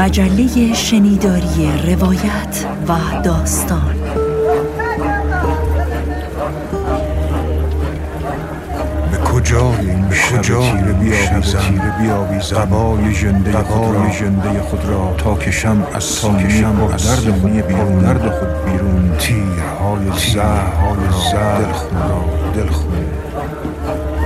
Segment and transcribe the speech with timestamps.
[0.00, 3.99] مجله شنیداری روایت و داستان.
[10.42, 10.60] شب
[11.40, 15.14] تیره بیاویزم قبای ژنده خود را ژنده خود را.
[15.18, 19.16] تا کشم از سینه پر درد خود بیرون درد خود بیرون.
[19.18, 20.96] تیرهای زهرهای
[21.58, 22.92] دلخون را دلخون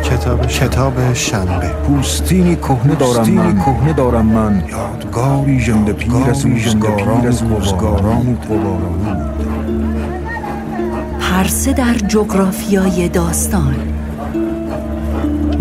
[0.05, 1.69] کتاب کتاب شنبه.
[1.69, 3.59] پوستینی کهنه دارم من.
[3.59, 4.63] کهنه دارم من.
[4.69, 8.39] یادگاری ژنده پیر از روزگاران از روزگاران
[11.21, 13.94] هر سه در جغرافیای داستان.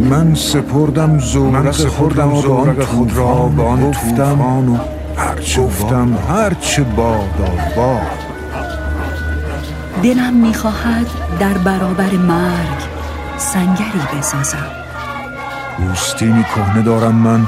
[0.09, 4.77] من سپردم زورق خوردم زورق خود را به آن گفتم و
[5.17, 8.01] هرچه گفتم هرچه بادا باد
[10.03, 11.07] دلم می‌خواهد
[11.39, 12.79] در برابر مرگ
[13.37, 14.67] سنگری بسازم.
[15.77, 17.47] پوستینی کهنه دارم من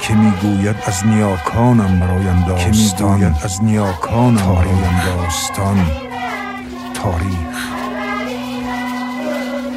[0.00, 5.76] که می‌گوید از نیاکانم برایم داستان که می‌گوید از نیاکانم برایم داستان
[7.02, 7.73] تاریخ.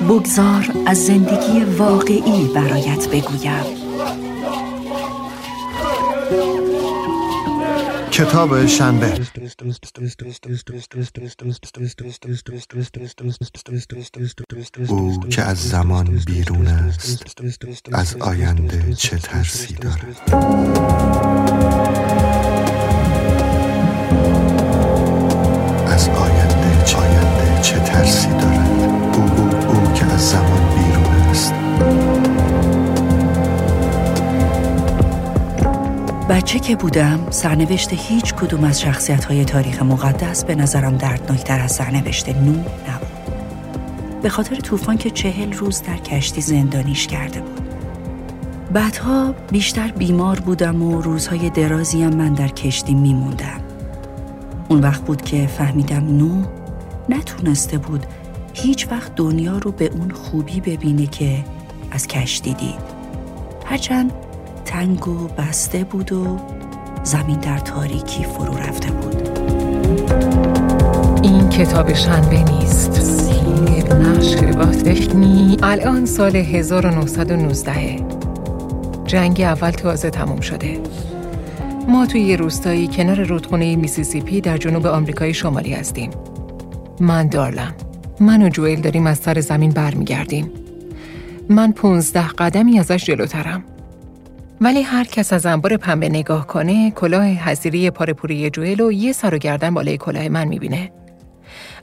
[0.10, 3.64] بگذار از زندگی واقعی برایت بگویم.
[8.12, 9.14] کتاب شنبه.
[14.88, 17.26] او که از زمان بیرون است
[17.94, 20.34] از آینده چه ترسی دارد؟
[25.88, 28.97] از آینده چه آینده چه ترسی دارد؟
[30.18, 31.54] از زمان بیرون است.
[36.30, 41.72] بچه که بودم سرنوشت هیچ کدوم از شخصیت های تاریخ مقدس به نظرم دردناکتر از
[41.72, 43.08] سرنوشت نو نبود.
[44.22, 47.61] به خاطر طوفان که چهل روز در کشتی زندانیش کرده بود.
[48.73, 53.61] بعدها بیشتر بیمار بودم و روزهای درازیم من در کشتی میموندم.
[54.70, 56.44] اون وقت بود که فهمیدم نو
[57.10, 58.05] نتونسته بود
[58.60, 61.44] هیچ وقت دنیا رو به اون خوبی ببینه که
[61.92, 62.98] از کشتی دید
[63.66, 64.14] هرچند
[64.66, 66.38] تنگ و بسته بود و
[67.04, 69.30] زمین در تاریکی فرو رفته بود.
[71.23, 72.92] این کتاب شنبه نیست.
[73.02, 78.06] سیر نشر با تکنی الان سال 1919
[79.06, 80.80] جنگ اول تازه تموم شده.
[81.88, 86.12] ما توی یه روستایی کنار رودخونه میسیسیپی در جنوب آمریکای شمالی هستیم.
[87.00, 87.73] من دارلم.
[88.20, 90.52] من و جوئل داریم از سر زمین برمیگردیم
[91.50, 93.64] من پونزده قدمی ازش جلوترم
[94.61, 99.36] ولی هر کس از انبار پنبه نگاه کنه کلاه حسیری پارپوری جوئل و یه سر
[99.36, 100.92] و گردن بالای کلاه من می‌بینه.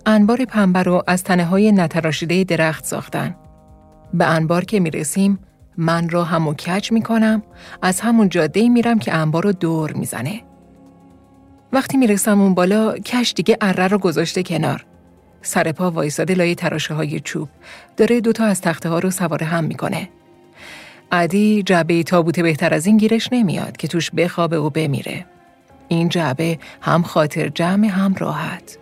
[0.06, 3.34] انبار پنبه رو از تنه های نتراشیده درخت ساختن.
[4.14, 5.38] به انبار که می‌رسیم
[5.76, 7.42] من را همو کج می‌کنم
[7.82, 10.40] از همون جاده میرم که انبار رو دور می‌زنه.
[11.72, 14.86] وقتی می‌رسم اون بالا کش دیگه اره رو گذاشته کنار.
[15.44, 17.48] سر پا وایساده لای تراشه های چوب
[17.96, 20.08] داره دوتا از تخته ها رو سوار هم می‌کنه.
[21.12, 25.26] عدی جعبه تابوت بهتر از این گیرش نمیاد که توش بخوابه و بمیره.
[25.88, 28.78] این جعبه هم خاطر جمع هم راحت.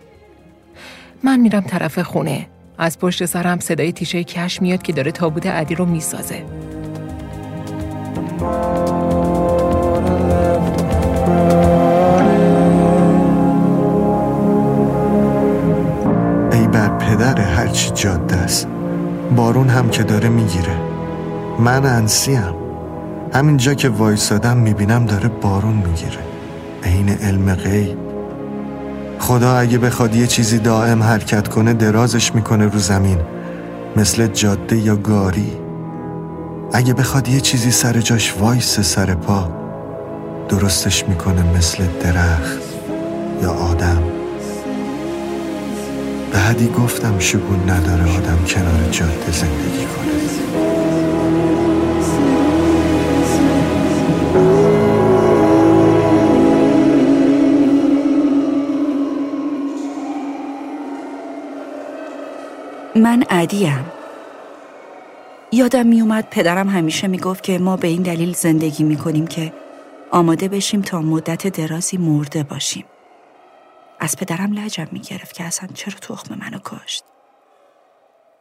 [1.23, 2.47] من میرم طرف خونه.
[2.77, 6.43] از پشت سرم صدای تیشه کش میاد که داره تابوت عدی رو می‌سازه.
[17.13, 18.67] پدر هرچی جاده است.
[19.35, 20.75] بارون هم که داره می‌گیره.
[21.59, 22.55] من انسیم
[23.33, 26.19] همینجا که وایسادم می‌بینم داره بارون می‌گیره.
[26.83, 27.97] عین علم غیب.
[29.19, 33.19] خدا اگه بخواد یه چیزی دائم حرکت کنه درازش می‌کنه رو زمین.
[33.95, 35.51] مثل جاده یا گاری.
[36.73, 39.51] اگه بخواد یه چیزی سر جاش وایس سر پا
[40.49, 42.59] درستش می‌کنه مثل درخت
[43.41, 44.12] یا آدم.
[46.33, 50.13] به حدی گفتم شگون نداره آدم کنار جاده زندگی کنه.
[62.95, 63.85] من عدیم.
[65.51, 69.53] یادم میومد پدرم همیشه می‌گفت که ما به این دلیل زندگی می‌کنیم که
[70.11, 72.85] آماده بشیم تا مدت درازی مرده باشیم.
[74.03, 77.03] از پدرم لجم می‌گرفت که اصلا چرا تخم منو کشت.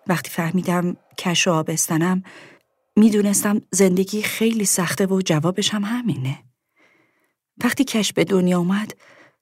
[0.06, 2.23] وقتی فهمیدم کش و آبستنم
[2.97, 6.38] می‌دونستم زندگی خیلی سخته و جوابش هم همینه.
[7.64, 8.94] وقتی کش به دنیا اومد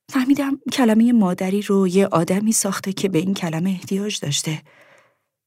[0.09, 4.63] فهمیدم کلمه مادری رو یه آدمی ساخته که به این کلمه احتیاج داشته.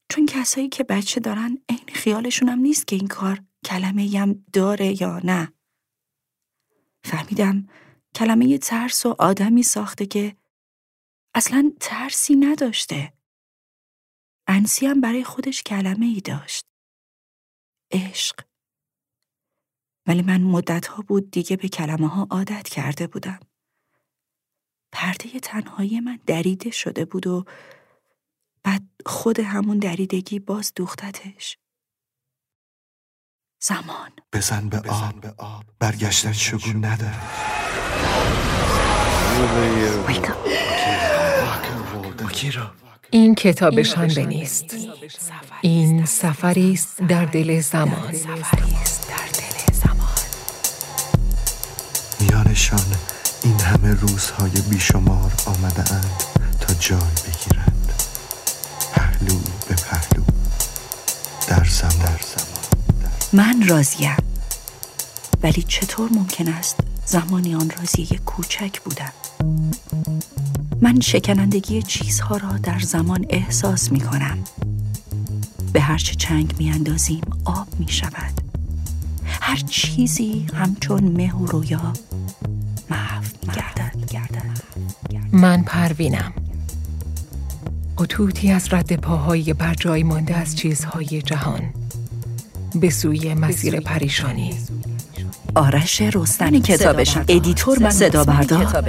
[0.08, 5.02] چون کسایی که بچه دارن عین خیالشون هم نیست که این کار کلمه هم داره
[5.02, 5.52] یا نه.
[7.04, 7.68] فهمیدم
[8.14, 10.36] کلمه ترس و آدمی ساخته که
[11.34, 13.12] اصلا ترسی نداشته.
[14.48, 16.64] انسی هم برای خودش کلمه ای داشت.
[17.92, 18.40] عشق.
[20.06, 23.40] ولی من مدت ها بود دیگه به کلمه ها عادت کرده بودم.
[24.92, 27.44] پرده تنهایی من دریده شده بود و
[28.62, 31.58] بعد خود همون دریدگی باز دوختتش.
[33.62, 34.12] زمان.
[34.32, 35.64] بزن به آب, به آب.
[35.78, 37.20] برگشتن شگون نداره.
[43.10, 44.76] این کتابشان بنیست
[45.62, 48.14] این سفری است در دل زمان.
[52.20, 52.86] میانشان
[53.44, 56.22] این همه روزهای بیشمار آمده اند
[56.60, 57.92] تا جای بگیرند.
[58.92, 59.38] پهلو
[59.68, 60.24] به پهلو.
[61.48, 62.18] در زمان.
[63.32, 64.16] من راضیم.
[65.42, 66.76] ولی چطور ممکن است
[67.06, 69.12] زمانی آن راضی کوچک بودم؟
[70.80, 74.38] من شکنندگی چیزها را در زمان احساس می کنم.
[75.72, 78.40] به هرچه چنگ می اندازیم آب می شود.
[79.24, 81.92] هر چیزی همچون مه و رویا
[82.90, 83.22] محو
[83.56, 83.94] گردد.
[85.32, 86.32] من پروینم.
[87.98, 91.60] قطوطی از رد پاهای بر جای مانده از چیزهای جهان.
[92.74, 94.54] به سوی مسیر پریشانی.
[95.54, 97.24] آرش رستنی کتابشن.
[97.28, 98.84] ادیتور من صدا بردار.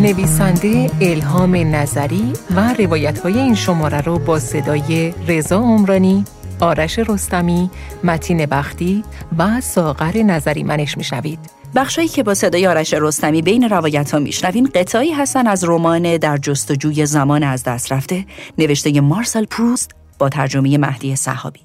[0.00, 6.24] نویسنده الهام نظری و روایت های این شماره رو با صدای رضا عمرانی،
[6.60, 7.70] آرش رستمی،
[8.04, 9.04] متین بختی
[9.38, 11.59] و ساغر نظری منش میشنوید.
[11.74, 16.36] بخشایی که با صدای آرش رستمی بین روایت ها میشنوین قطعی هستن از رمان در
[16.36, 18.26] جستجوی زمان از دست رفته
[18.58, 21.60] نوشته مارسل پروست با ترجمه مهدی صحابی.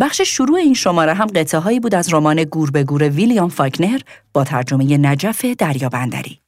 [0.00, 4.00] بخش شروع این شماره هم قطعه هایی بود از رمان گور به گور ویلیام فاکنر
[4.32, 6.38] با ترجمه نجف دریابندری.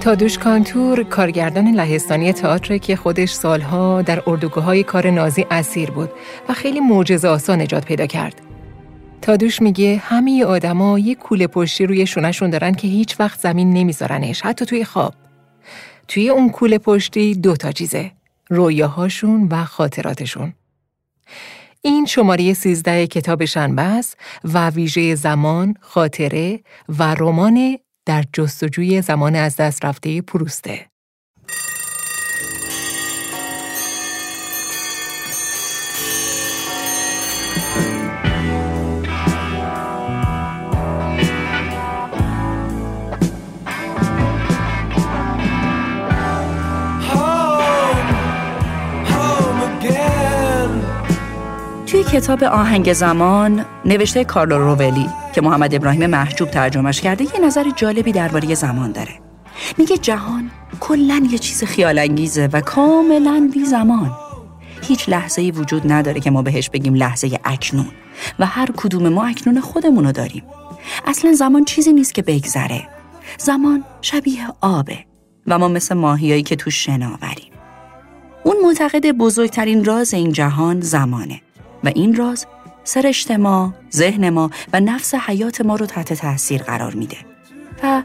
[0.00, 6.10] تادوش کانتور کارگردان لهستانی تئاتر که خودش سالها در اردوگاه های کار نازی اسیر بود
[6.48, 8.40] و خیلی معجزه آسان نجات پیدا کرد.
[9.22, 14.40] تادوش میگه همه آدما یه کوله پشتی روی شونشون دارن که هیچ وقت زمین نمیذارنش
[14.42, 15.14] حتی توی خواب.
[16.08, 18.10] توی اون کوله پشتی دو تا چیزه.
[18.50, 20.52] رویاهاشون و خاطراتشون.
[21.82, 24.00] این شماره 13 کتاب شنبه
[24.44, 26.60] و ویژه زمان، خاطره
[26.98, 27.78] و رمان
[28.10, 30.89] در جستجوی زمان از دست رفته پروسته.
[52.12, 58.12] کتاب آهنگ زمان نوشته کارلو روولی که محمد ابراهیم محجوب ترجمهش کرده یه نظر جالبی
[58.12, 59.20] درباره زمان داره.
[59.78, 60.50] میگه جهان
[60.80, 64.12] کلا یه چیز خیال انگیزه و کاملا بی زمان.
[64.82, 67.88] هیچ لحظه ای وجود نداره که ما بهش بگیم لحظه اکنون
[68.38, 70.42] و هر کدوم ما اکنون خودمونو داریم.
[71.06, 72.88] اصلا زمان چیزی نیست که بگذره.
[73.38, 74.98] زمان شبیه آبه
[75.46, 77.52] و ما مثل ماهیایی که تو شناوریم.
[78.44, 81.40] اون معتقد بزرگترین راز این جهان زمانه.
[81.84, 82.46] و این راز
[82.84, 87.16] سرشت ما، ذهن ما و نفس حیات ما رو تحت تاثیر قرار میده
[87.82, 88.02] و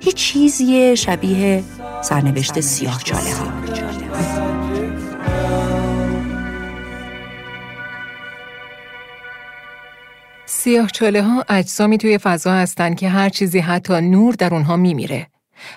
[0.00, 1.64] هیچ چیزی شبیه
[2.02, 3.52] سرنوشت سیاه چاله ها.
[10.46, 15.26] سیاه چاله ها اجسامی توی فضا هستند که هر چیزی حتی نور در اونها میمیره.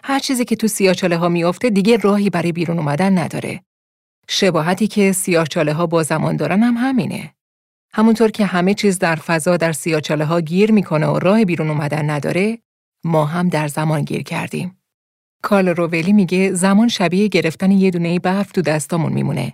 [0.03, 3.61] هر چیزی که تو سیاه چاله ها میافته دیگه راهی برای بیرون اومدن نداره.
[4.29, 7.33] شباهتی که سیاهچاله ها با زمان دارن هم همینه.
[7.93, 12.09] همونطور که همه چیز در فضا در سیاهچاله ها گیر می‌کنه و راه بیرون اومدن
[12.09, 12.59] نداره،
[13.03, 14.77] ما هم در زمان گیر کردیم.
[15.43, 19.53] کارل روولی میگه زمان شبیه گرفتن یه دونه برف تو دستامون میمونه.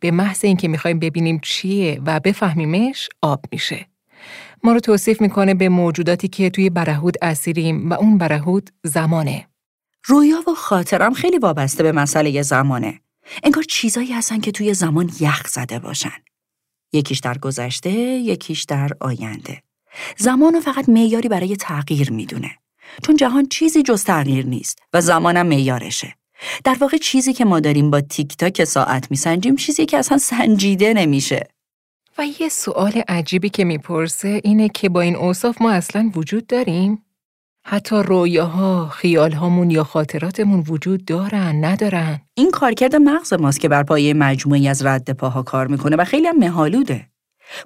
[0.00, 3.86] به محض اینکه می‌خوایم ببینیم چیه و بفهمیمش آب میشه.
[4.64, 9.46] ما رو توصیف می‌کنه به موجوداتی که توی برهود اسیریم و اون برهود زمانه.
[10.04, 13.00] رویا و خاطرم خیلی وابسته به مسئله زمانه.
[13.42, 16.22] انگار چیزایی هستن که توی زمان یخ زده باشن.
[16.92, 19.62] یکیش در گذشته، یکیش در آینده.
[20.18, 22.50] زمان رو فقط معیاری برای تغییر می‌دونه.
[23.02, 26.14] چون جهان چیزی جز تغییر نیست و زمانم معیارشه.
[26.64, 30.94] در واقع چیزی که ما داریم با تیک تاک ساعت میسنجیم چیزی که اصلا سنجیده
[30.94, 31.48] نمیشه.
[32.18, 37.04] و یه سوال عجیبی که می‌پرسه اینه که با این اوصاف ما اصلا وجود داریم؟
[37.64, 44.14] حتی رویاها، خیالهامون یا خاطراتمون وجود دارن، ندارن؟ این کارکرد مغز ماست که بر پایه
[44.14, 47.08] مجموعی از رد پاها کار می‌کنه و خیلی هم مهالوده.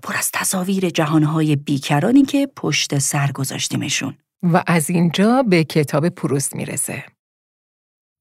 [0.03, 4.15] پر از تصاویر جهانهای بیکرانی که پشت سر گذاشتیمشون.
[4.43, 7.05] و از اینجا به کتاب پروست می‌رسه.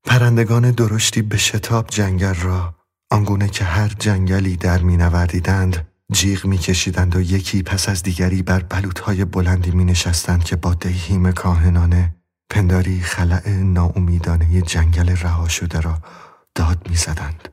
[0.06, 2.76] پرندگان درشتی به شتاب جنگل را
[3.12, 8.42] آنگونه که هر جنگلی در می نوردیدند جیغ می کشیدند و یکی پس از دیگری
[8.42, 12.16] بر بلوطهای بلندی می نشستند که با دیهیم کاهنانه
[12.50, 16.02] پنداری خلع ناامیدانه جنگل رها شده را
[16.56, 17.50] داد می زدند.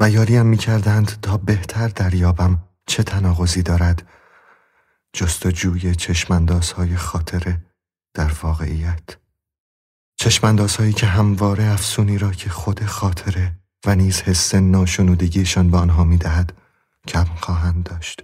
[0.00, 4.08] و یاریم می کردند تا بهتر دریابم چه تناقضی دارد
[5.12, 7.64] جستجوی چشمندازهای خاطره
[8.14, 9.16] در واقعیت.
[10.16, 16.61] چشمندازهایی که همواره افسونی را که خود خاطره و نیز حس ناشنودگیشان به آنها می‌دهد
[17.08, 18.22] کم خواهند داشت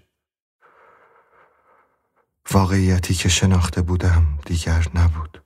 [2.51, 5.43] واقعیتی که شناخته بودم دیگر نبود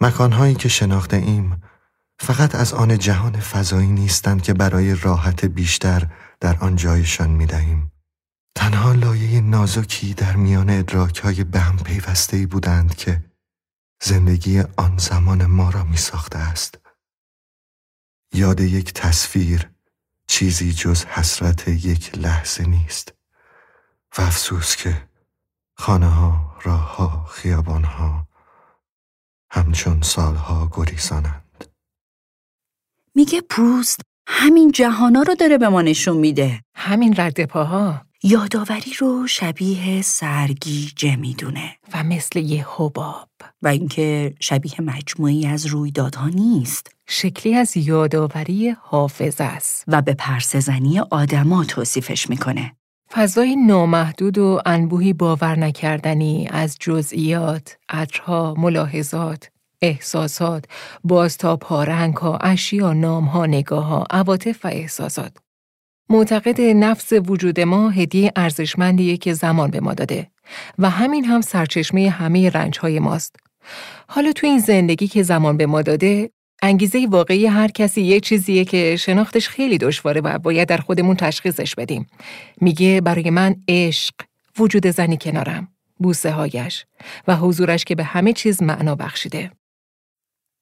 [0.00, 1.62] مکانهایی که شناخته ایم
[2.18, 6.08] فقط از آن جهان فضایی نیستند که برای راحت بیشتر
[6.40, 7.92] در آن جایشان می دهیم.
[8.54, 13.24] تنها لایه نازکی در میان ادراک های به هم پیوسته بودند که
[14.02, 16.78] زندگی آن زمان ما را می ساخته است.
[18.32, 19.70] یاد یک تصویر
[20.26, 23.12] چیزی جز حسرت یک لحظه نیست.
[24.18, 25.08] و افسوس که
[25.74, 28.28] خانه ها، راه ها، خیابان ها
[29.50, 31.64] همچون سالها گریزانند
[33.14, 36.62] میگه پروست همین جهانا رو داره به ما نشون میده.
[36.74, 41.76] همین ردپاها یادآوری رو شبیه سرگیجه می‌دونه.
[41.94, 43.28] و مثل یه حباب.
[43.66, 51.00] و اینکه شبیه مجموعی از رویدادها نیست شکلی از یادآوری حافظ است و به پرسزنی
[51.00, 52.72] آدما توصیفش می‌کنه
[53.12, 59.50] فضای نامحدود و انبوهی باور نکردنی از جزئیات، عطرها، ملاحظات،
[59.82, 60.64] احساسات،
[61.04, 65.36] بازتابها، رنگها، اشیا، نامها، نگاهها، عواطف و احساسات.
[66.10, 70.30] معتقد نفس وجود ما هدیه ارزشمندیه که زمان به ما داده
[70.78, 73.36] و همین هم سرچشمه همه رنجهای ماست.
[74.08, 76.30] حالا تو این زندگی که زمان به ما داده،
[76.62, 81.74] انگیزه واقعی هر کسی یه چیزیه که شناختش خیلی دشواره و باید در خودمون تشخیصش
[81.74, 82.06] بدیم.
[82.60, 84.14] میگه برای من عشق،
[84.58, 85.68] وجود زنی کنارم،
[85.98, 86.84] بوسه هایش
[87.28, 89.50] و حضورش که به همه چیز معنا بخشیده.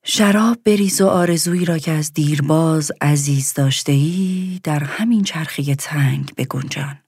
[0.04, 6.34] شراب بریز و آرزویی را که از دیرباز عزیز داشته ای در همین چرخه تنگ
[6.37, 7.03] بگنجان.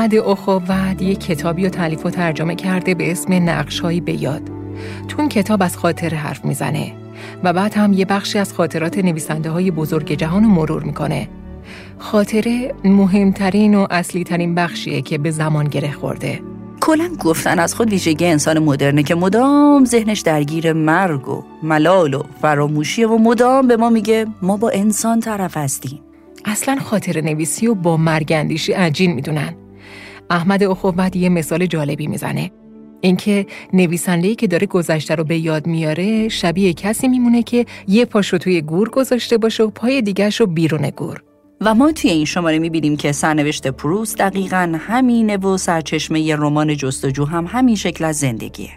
[0.00, 4.42] احمد اخوت یک کتابی و تعلیف و ترجمه کرده به اسم نقشهایی به یاد.
[5.08, 6.92] تو این کتاب از خاطر حرف می‌زنه
[7.44, 11.28] و بعد هم یه بخشی از خاطرات نویسنده های بزرگ جهان رو مرور می‌کنه.
[11.98, 16.40] خاطره مهمترین و اصلی ترین بخشیه که به زمان گره خورده.
[16.80, 22.22] کلا گفتن از خود ویژگی انسان مدرنه که مدام ذهنش درگیر مرگ و ملال و
[22.42, 26.00] فراموشی و مدام به ما میگه ما با انسان طرف هستیم.
[26.44, 29.54] اصلا خاطر نویسی و با مرگندیشی عجین می‌دونن.
[30.30, 32.50] احمد اخوت یه مثال جالبی می‌زنه.
[33.00, 38.38] اینکه نویسنده‌ای که داره گذشته رو به یاد میاره شبیه کسی میمونه که یه پاشو
[38.38, 41.22] توی گور گذاشته باشه و پای دیگرش رو بیرون گور.
[41.60, 46.76] و ما توی این شماره می‌بینیم که سرنوشت پروست دقیقا همینه و سرچشمه یه رمان
[46.76, 48.70] جستجو هم همین شکل از زندگیه.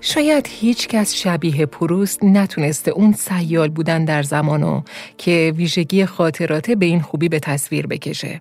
[0.00, 4.82] شاید هیچ کس شبیه پروست نتونسته اون سیال بودن در زمانو
[5.18, 8.40] که ویژگی خاطراته به این خوبی به تصویر بکشه.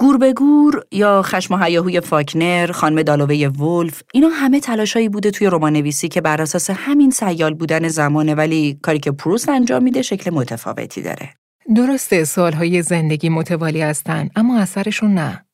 [0.00, 5.30] گور به گور یا خشم و هیاهوی فاکنر، خانم دالوه ولف، اینا همه تلاشایی بوده
[5.30, 9.82] توی رمان نویسی که بر اساس همین سیال بودن زمانه ولی کاری که پروست انجام
[9.82, 11.34] میده شکل متفاوتی داره.
[11.76, 15.44] درسته سالهای زندگی متوالی هستن اما اثرشون نه.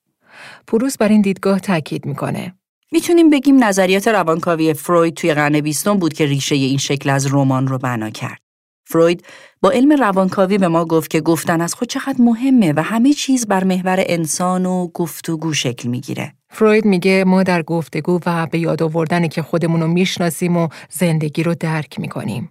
[0.67, 2.55] پروست بر این دیدگاه تاکید می‌کنه.
[2.93, 7.67] می‌تونیم بگیم نظریات روانکاوی فروید توی قرن بیستم بود که ریشه این شکل از رمان
[7.67, 8.41] رو بنا کرد.
[8.89, 9.25] فروید
[9.67, 13.47] با علم روانکاوی به ما گفت که گفتن از خود چقدر مهمه و همه چیز
[13.47, 16.33] بر محور انسان و گفتگو شکل می‌گیره.
[16.51, 21.43] فروید میگه ما در گفتگو و به یاد آوردن که خودمون رو می‌شناسیم و زندگی
[21.43, 22.51] رو درک می‌کنیم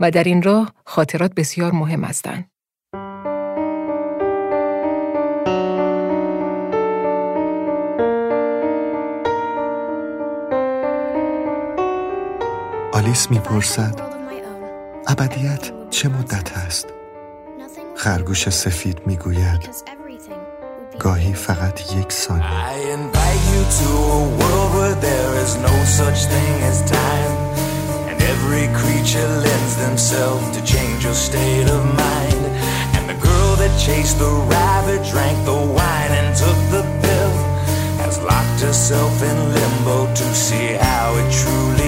[0.00, 2.44] و در این راه خاطرات بسیار مهم هستند.
[12.92, 14.00] آلیس می‌پرسد
[15.08, 16.86] ابدیت چه مدت است؟
[17.96, 19.68] خرگوش سفید می‌گوید
[20.98, 22.44] گاهی فقط یک ثانیه
[28.34, 32.42] Every creature lends themselves to change your state of mind.
[32.96, 37.34] And the girl that chased the rabbit drank the wine and took the pill
[38.02, 41.87] has locked herself in limbo to see how it truly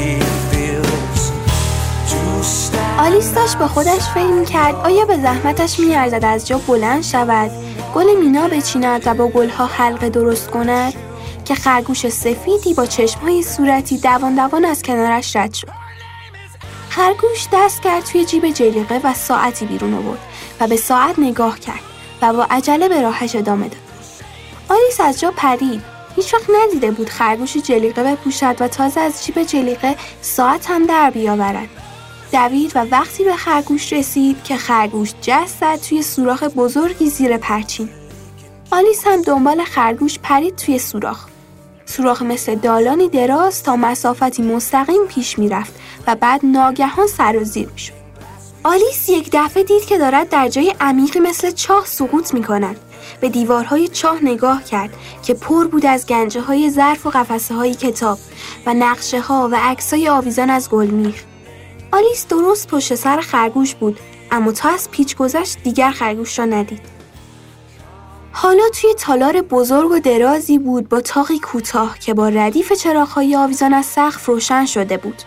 [3.10, 4.74] آلیس داشت با خودش فکر کرد.
[4.74, 7.50] آیا به زحمتش میارزد از جا بلند شود؟
[7.94, 10.94] گل مینا بچیند و با گلها حلقه درست کند؟
[11.44, 15.68] که خرگوش سفیدی با چشمهای صورتی دوان دوان از کنارش رد شد.
[16.88, 20.20] خرگوش دست کرد توی جیب جلیقه و ساعتی بیرون آورد
[20.60, 21.82] و به ساعت نگاه کرد
[22.22, 23.80] و با عجله به راهش ادامه داد.
[24.68, 25.82] آلیس از جا پرید.
[26.16, 31.10] هیچ وقت ندیده بود خرگوش جلیقه بپوشد و تازه از جیب جلیقه ساعت هم در
[31.10, 31.68] بیاورد.
[32.32, 37.88] دوید و وقتی به خرگوش رسید که خرگوش جست زد توی سوراخ بزرگی زیر پرچین
[38.70, 41.26] آلیس هم دنبال خرگوش پرید توی سوراخ
[41.86, 45.72] سوراخ مثل دالانی دراز تا مسافتی مستقیم پیش می‌رفت
[46.06, 47.92] و بعد ناگهان سر و زیر می‌شد
[48.64, 52.76] آلیس یک دفعه دید که دارد در جای عمیقی مثل چاه سقوط می کند.
[53.20, 54.90] به دیوارهای چاه نگاه کرد
[55.22, 58.18] که پر بود از گنجه های ظرف و قفسه های کتاب
[58.66, 61.24] و نقشه ها و عکس های آویزان از گلمیخ.
[61.92, 64.00] آلیس درست پشت سر خرگوش بود
[64.30, 66.80] اما تا از پیچ گذشت دیگر خرگوش را ندید.
[68.32, 73.74] حالا توی تالار بزرگ و درازی بود با تاقی کوتاه که با ردیف چراغهای آویزان
[73.74, 75.22] از سقف روشن شده بود.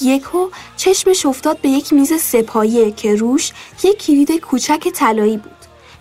[0.00, 5.52] یکو چشمش افتاد به یک میز سپایه که روش یک کلید کوچک طلایی بود.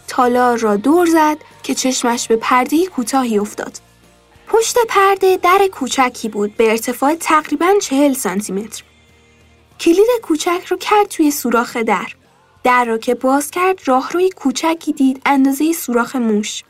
[0.07, 3.77] تالار را دور زد که چشمش به پرده کوتاهی افتاد.
[4.47, 8.83] پشت پرده در کوچکی بود به ارتفاع تقریبا چهل سانتی متر.
[9.83, 12.07] کلید کوچک رو کرد توی سوراخ در.
[12.63, 16.63] در را که باز کرد راهروی کوچکی دید اندازه سوراخ موش.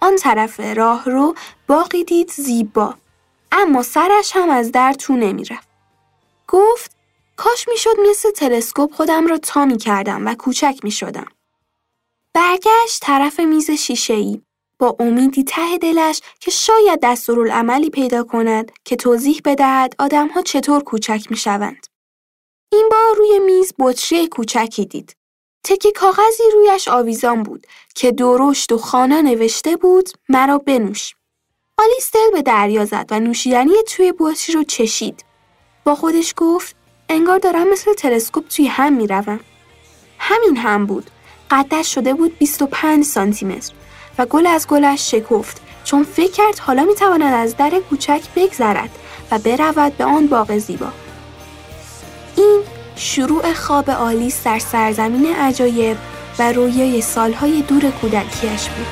[0.00, 1.34] آن طرف راه رو
[1.66, 2.94] باقی دید زیبا.
[3.52, 5.68] اما سرش هم از در تو نمی‌رفت.
[6.48, 6.96] گفت
[7.36, 11.26] کاش می‌شد مثل تلسکوپ خودم را تا می کردم و کوچک می شدم.
[12.34, 14.40] برگشت طرف میز شیشه ای
[14.78, 21.26] با امیدی ته دلش که شاید دستورالعملی پیدا کند که توضیح بدهد آدمها چطور کوچک
[21.30, 21.95] می شوند.
[22.76, 25.16] این بار روی میز بطری کوچکی دید.
[25.64, 31.14] تکی کاغذی رویش آویزان بود که درشت و خانه نوشته بود مرا بنوش.
[31.78, 35.24] آلیس دل به دریا زد و نوشیدنی توی بطری رو چشید.
[35.84, 36.76] با خودش گفت
[37.08, 39.40] انگار دارم مثل تلسکوپ توی هم می‌روم.
[40.18, 41.10] همین هم بود.
[41.50, 43.72] قدش شده بود 25 سانتی متر
[44.18, 48.90] و گل از گلش شکفت چون فکر کرد حالا می‌تواند از در کوچک بگذرد
[49.30, 51.05] و برود به آن باغ زیبا.
[52.36, 52.60] این
[52.96, 55.96] شروع خواب آلیس در سرزمین عجایب
[56.38, 58.86] و رویای سالهای دور کودکیش بود.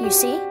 [0.00, 0.49] You see?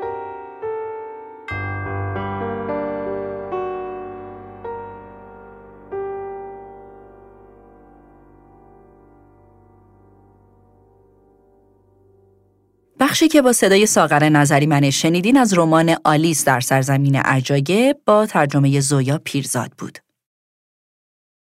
[12.99, 18.25] بخشی که با صدای ساغر نظری من شنیدین از رمان آلیس در سرزمین عجایب با
[18.25, 19.99] ترجمه زویا پیرزاد بود.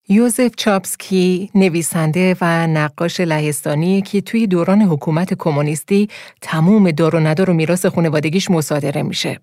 [0.08, 6.08] یوزف چاپسکی نویسنده و نقاش لهستانی که توی دوران حکومت کمونیستی
[6.40, 9.40] تموم دار و ندار و میراث خانوادگیش مصادره میشه.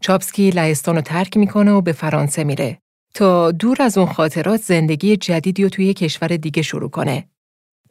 [0.00, 2.78] چاپسکی لهستان رو ترک می‌کنه و به فرانسه میره
[3.14, 7.28] تا دور از اون خاطرات زندگی جدیدی رو توی کشور دیگه شروع کنه.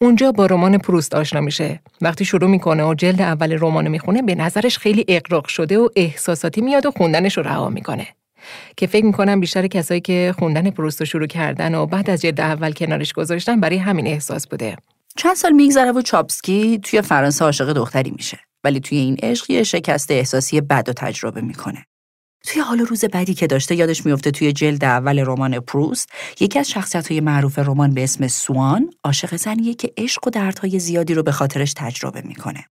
[0.02, 1.80] اونجا با رمان پروست آشنا میشه.
[2.02, 6.62] وقتی شروع می‌کنه و جلد اول رمان می‌خونه به نظرش خیلی اقراق شده و احساساتی
[6.62, 8.08] میاد و خوندنش رو رها می‌کنه.
[8.78, 12.42] که فکر می‌کنم بیشتر کسایی که خوندن پروست رو شروع کردن و بعد از جلد
[12.42, 14.76] اول کنارش گذاشتن برای همین احساس بوده.
[15.18, 18.40] چند سال میگذره و چاپسکی توی فرانسه عاشق دختری میشه.
[18.64, 21.86] ولی توی این عشق یه شکست احساسی بد و تجربه می‌کنه.
[22.48, 26.70] توی حال روز بعدی که داشته یادش میفته توی جلد اول رمان پروست یکی از
[26.70, 31.24] شخصیت های معروف رمان به اسم سوان عاشق زنیه که عشق و دردهای زیادی رو
[31.24, 32.66] به خاطرش تجربه می‌کنه.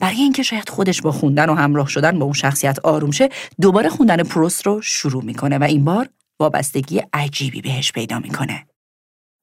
[0.00, 3.28] برای اینکه شاید خودش با خوندن و همراه شدن با اون شخصیت آروم شه
[3.60, 6.08] دوباره خوندن پروست رو شروع می‌کنه و این بار
[6.40, 8.66] وابستگی عجیبی بهش پیدا می‌کنه.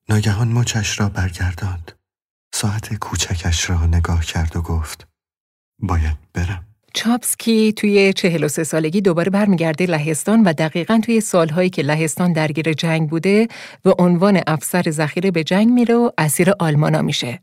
[0.09, 1.91] ناگهان مچش را برگرداند.
[2.53, 5.07] ساعت کوچکش را نگاه کرد و گفت
[5.79, 6.66] باید برم.
[6.97, 13.09] چاپسکی توی 43 سالگی دوباره برمیگرده لهستان و دقیقا توی سالهایی که لهستان درگیر جنگ
[13.09, 13.47] بوده
[13.85, 17.39] و عنوان افسر ذخیره به جنگ میره و اسیر آلمانا میشه.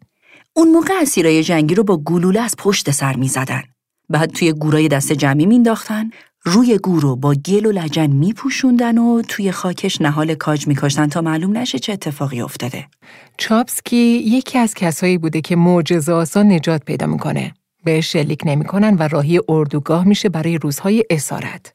[0.53, 3.63] اون موقع اسیرای جنگی رو با گلوله از پشت سر می‌زدن.
[4.09, 6.11] بعد توی گورای دست جمعی مینداختن
[6.45, 11.59] روی گورو با گل و لجن میپوشوندن و توی خاکش نهال کاج میکاشتن تا معلوم
[11.59, 12.87] نشه چه اتفاقی افتاده.
[13.39, 17.55] چاپسکی یکی از کسایی بوده که معجزه آسان نجات پیدا می‌کنه.
[17.85, 21.73] بهش شلیک نمی‌کنن و راهی اردوگاه میشه برای روزهای اسارت.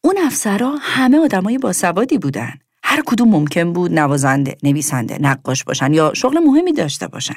[0.00, 2.52] اون افسرها همه آدمای باسوادی بودن.
[2.82, 7.36] هر کدوم ممکن بود نوازنده، نویسنده، نقاش باشن یا شغل مهمی داشته باشن.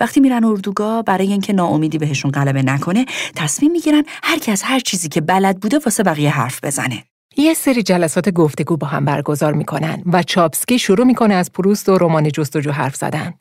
[0.00, 4.80] وقتی میرن اردوگاه برای اینکه ناامیدی بهشون غلبه نکنه تصمیم می‌گیرن هر کی از هر
[4.80, 7.04] چیزی که بلد بوده واسه بقیه حرف بزنه
[7.36, 11.98] یه سری جلسات گفتگو با هم برگزار می‌کنن و چاپسکی شروع می‌کنه از پروست و
[11.98, 13.34] رمان جستجو حرف زدن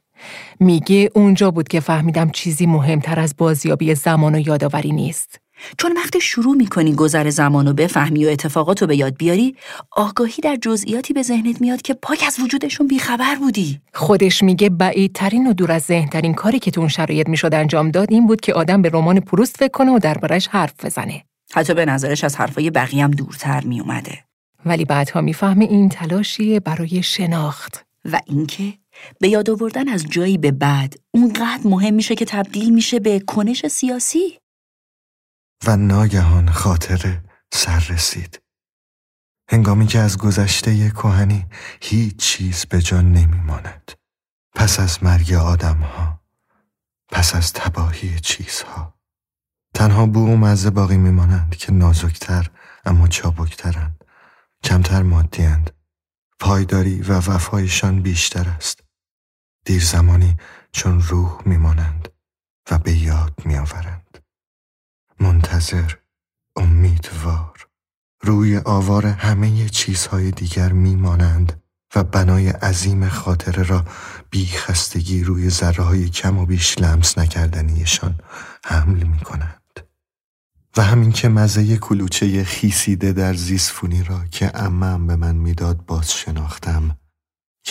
[0.59, 5.39] میگه اونجا بود که فهمیدم چیزی مهمتر از بازیابی زمان و یادآوری نیست.
[5.77, 9.55] چون وقتی شروع می‌کنی گذر زمان و بفهمی و اتفاقات رو به یاد بیاری
[9.91, 13.81] آگاهی در جزئیاتی به ذهنت میاد که پاک از وجودشون بیخبر بودی.
[13.93, 18.11] خودش میگه بعیدترین و دور از ذهنترین کاری که تو اون شرایط می‌شد انجام داد
[18.11, 21.23] این بود که آدم به رمان پروست فکر کنه و دربارش حرف بزنه.
[21.53, 24.19] حتی به نظرش از حرفای بقیه هم دورتر میومده
[24.65, 27.85] ولی بعدها می‌فهمه این تلاشیه برای شناخت.
[28.11, 28.73] و اینکه
[29.19, 33.67] به یاد آوردن از جایی به بعد اونقدر مهم میشه که تبدیل میشه به کنش
[33.67, 34.39] سیاسی
[35.67, 37.21] و ناگهان خاطر
[37.53, 38.41] سر رسید.
[39.49, 41.45] هنگامی که از گذشته کهنی
[41.81, 43.91] هیچ چیز به جان نمیماند.
[44.55, 46.21] پس از مرگ آدمها،
[47.09, 48.99] پس از تباهی چیزها.
[49.73, 52.49] تنها بو و مزه باقی میمانند که نازکتر
[52.85, 54.03] اما چابکترند.
[54.63, 55.71] کمتر مادیند.
[56.39, 58.83] پایداری و وفایشان بیشتر است.
[59.69, 60.37] دیر زمانی
[60.71, 62.09] چون روح میمانند
[62.71, 64.17] و به یاد میآورند.
[65.19, 65.91] منتظر
[66.55, 67.67] امیدوار
[68.21, 71.63] روی آوار همه چیزهای دیگر میمانند
[71.95, 73.85] و بنای عظیم خاطره را
[74.29, 78.19] بی خستگی روی ذره کم و بیش لمس نکردنیشان
[78.65, 79.79] حمل می کنند.
[80.77, 86.13] و همین که مزه کلوچه خیسیده در زیسفونی را که امم به من می‌داد باز
[86.13, 86.98] شناختم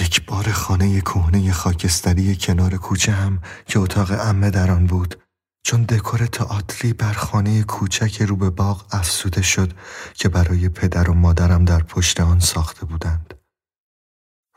[0.00, 5.22] یک بار خانه کهنه خاکستری کنار کوچه هم که اتاق امه در آن بود.
[5.62, 9.72] چون دکور تئاتری بر خانه کوچک رو به باغ افسوده شد
[10.14, 13.34] که برای پدر و مادرم در پشت آن ساخته بودند.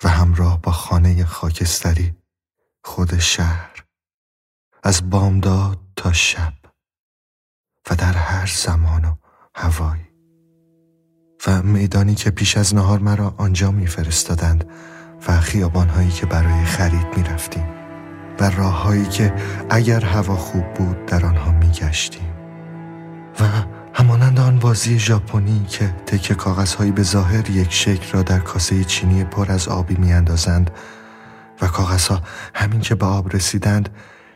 [0.03, 2.15] و همراه با خانه خاکستری
[2.83, 3.85] خود شهر
[4.83, 6.53] از بامداد تا شب
[7.89, 9.15] و در هر زمان و
[9.55, 10.07] هوایی
[11.47, 14.69] و میدانی که پیش از نهار مرا آنجا میفرستادند
[15.27, 17.65] و خیابانهایی که برای خرید می‌رفتیم
[18.39, 19.33] و راههایی که
[19.69, 22.27] اگر هوا خوب بود در آنها میگشتیم.
[23.39, 23.43] و
[23.93, 29.23] همانند آن بازی ژاپنی که تکه کاغذهایی به ظاهر یک شکل را در کاسه چینی
[29.23, 30.71] پر از آبی میاندازند
[31.61, 32.21] و کاغذها
[32.53, 33.89] همین که به آب رسیدند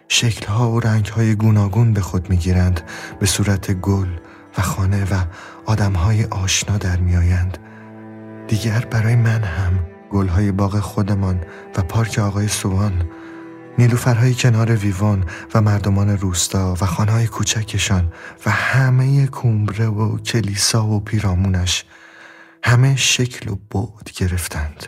[0.07, 2.81] شکلها و رنگهای گوناگون به خود می‌گیرند
[3.19, 4.07] به صورت گل
[4.57, 5.15] و خانه و
[5.65, 7.57] آدمهای آشنا در میآیند.
[8.47, 11.43] دیگر برای من هم گلهای باغ خودمان
[11.75, 13.09] و پارک آقای سوان
[13.77, 18.13] نیلوفرهای کنار ویوان و مردمان روستا و خانهای کوچکشان
[18.45, 21.85] و همه کومبره و کلیسا و پیرامونش
[22.63, 24.85] همه شکل و بعد گرفتند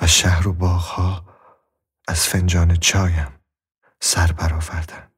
[0.00, 1.24] و شهر و باغها
[2.08, 3.28] از فنجان چایم
[4.00, 5.11] سر برآوردند.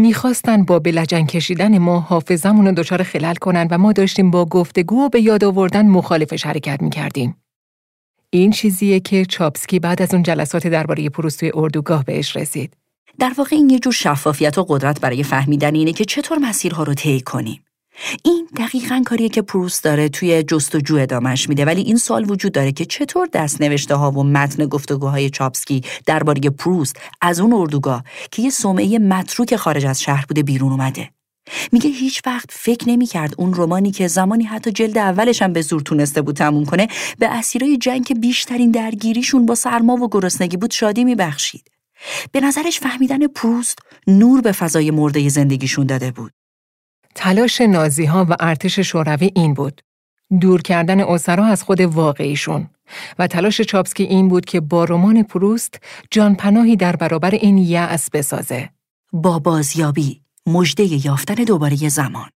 [0.00, 5.04] می‌خواستن با بلجن کشیدن ما حافظمون رو دچار خلل کنن و ما داشتیم با گفتگو
[5.04, 7.36] و به یاد آوردن مخالفش حرکت می‌کردیم.
[8.30, 12.76] این چیزیه که چاپسکی بعد از اون جلسات درباره پروستوی اردوگاه بهش رسید.
[13.18, 16.94] در واقع این یه جور شفافیت و قدرت برای فهمیدن اینه که چطور مسیرها رو
[16.94, 17.64] طی کنیم.
[18.24, 21.64] این دقیقا کاریه که پروست داره توی جستجو ادامش میده.
[21.64, 26.40] ولی این سال وجود داره که چطور دست نوشته ها و متن گفتگوهای چاپسکی درباره
[26.50, 31.10] پروست از اون اردوگاه که یه سومعه متروک خارج از شهر بوده بیرون اومده.
[31.72, 35.80] میگه هیچ وقت فکر نمی‌کرد اون رومانی که زمانی حتی جلد اولش هم به زور
[35.80, 40.70] تونسته بود تموم کنه به اسیرای جنگ که بیشترین درگیریشون با سرما و گرسنگی بود
[40.70, 41.70] شادی میبخشید.
[42.32, 46.32] به نظرش فهمیدن پروست نور به فضای مرده زندگیشون داده بود.
[47.14, 49.80] تلاش نازی ها و ارتش شوروی این بود.
[50.40, 52.70] دور کردن اسرا از خود واقعیشون
[53.18, 58.10] و تلاش چاپسکی این بود که با رمان پروست جان پناهی در برابر این یأس
[58.10, 58.70] بسازه.
[59.12, 62.30] با بازیابی مژده یافتن دوباره زمان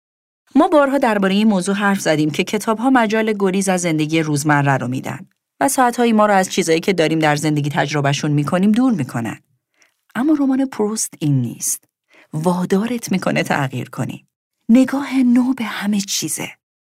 [0.55, 4.77] ما بارها درباره این موضوع حرف زدیم که کتاب ها مجال گریز از زندگی روزمره
[4.77, 5.19] رو میدن
[5.59, 9.39] و ساعتهایی ما رو از چیزایی که داریم در زندگی تجربهشون می‌کنیم دور می‌کنن.
[10.15, 11.83] اما رمان پروست این نیست.
[12.33, 14.25] وادارت می‌کنه تغییر کنی.
[14.69, 16.49] نگاه نو به همه چیزه.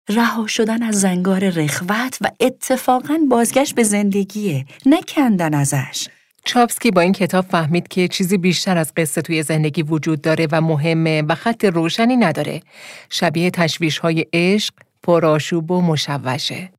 [0.08, 5.00] رها شدن از زنگار رخوت و اتفاقا بازگشت به زندگیه نه
[5.54, 6.08] ازش.
[6.44, 10.60] چاپسکی با این کتاب فهمید که چیزی بیشتر از قصه توی زندگی وجود داره و
[10.60, 12.60] مهمه و خط روشنی نداره.
[13.10, 16.70] شبیه تشویش های عشق، پرآشوب و مشوشه.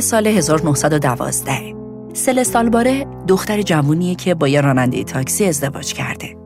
[0.00, 1.74] سال 1912
[2.12, 6.36] سل سالباره دختر جوونیه که با یه راننده تاکسی ازدواج کرده.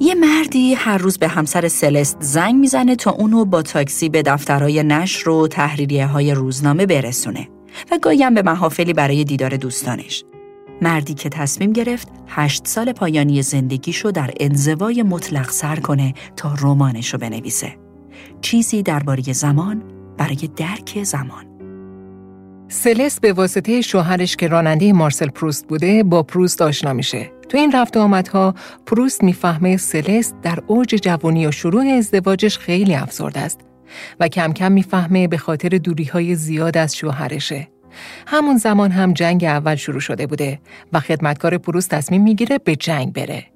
[0.00, 4.82] یه مردی هر روز به همسر سلست زنگ می‌زنه تا اونو با تاکسی به دفترهای
[4.82, 7.48] نشر و تحریریه های روزنامه برسونه
[7.92, 10.24] و گاهی به محافلی برای دیدار دوستانش.
[10.82, 17.18] مردی که تصمیم گرفت هشت سال پایانی زندگیشو در انزوای مطلق سر کنه تا رمانشو
[17.18, 17.76] بنویسه.
[18.40, 19.82] چیزی درباره زمان
[20.18, 21.49] برای درک زمان.
[22.72, 27.30] سلس به واسطه شوهرش که راننده مارسل پروست بوده با پروست آشنا میشه.
[27.48, 28.54] تو این رفت آمدها
[28.86, 33.60] پروست می‌فهمه سلست در اوج جوانی و شروع ازدواجش خیلی افسرده است
[34.20, 37.68] و کم کم می‌فهمه به خاطر دوری های زیاد از شوهرشه.
[38.26, 40.60] همون زمان هم جنگ اول شروع شده بوده
[40.92, 43.46] و خدمتکار پروست تصمیم می‌گیره به جنگ بره.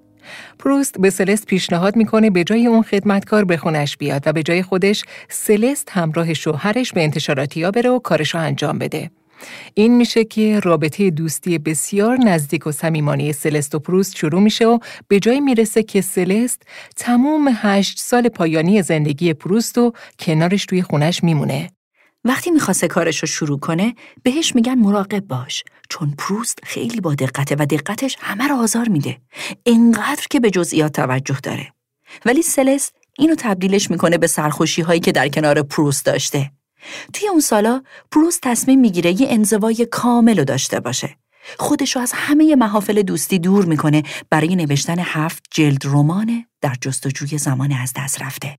[0.59, 4.63] پروست به سلست پیشنهاد می‌کنه به جای اون خدمتکار به خونش بیاد و به جای
[4.63, 9.11] خودش سلست همراه شوهرش به انتشاراتیا بره و کارش رو انجام بده.
[9.75, 14.79] این میشه که رابطه دوستی بسیار نزدیک و صمیمانه سلست و پروست شروع میشه و
[15.09, 16.63] به جای می‌رسه که سلست
[16.97, 21.71] تموم هشت سال پایانی زندگی پروست و کنارش توی خونش میمونه.
[22.25, 27.57] وقتی می‌خواسته کارش رو شروع کنه بهش میگن مراقب باش چون پروست خیلی با دقته
[27.59, 29.19] و دقتش همه رو آزار میده.
[29.67, 31.73] انقدر که به جزئیات توجه داره.
[32.25, 36.51] ولی سلست اینو تبدیلش می‌کنه به سرخوشی هایی که در کنار پروست داشته.
[37.13, 41.17] توی اون سالا پروست تصمیم می‌گیره یه انزوای کامل رو داشته باشه.
[41.59, 47.39] خودش رو از همه محافل دوستی دور می‌کنه برای نوشتن هفت جلد رمان در جستجوی
[47.39, 48.59] زمان از دست رفته.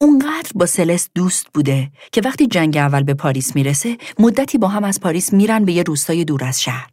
[0.00, 4.84] اونقدر با سلست دوست بوده که وقتی جنگ اول به پاریس می‌رسه مدتی با هم
[4.84, 6.90] از پاریس میرن به یه روستای دور از شهر.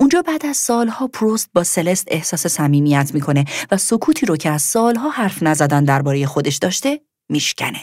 [0.00, 4.62] اونجا بعد از سالها پروست با سلست احساس صمیمیت می‌کنه و سکوتی رو که از
[4.62, 7.82] سالها حرف نزدن درباره خودش داشته میشکنه.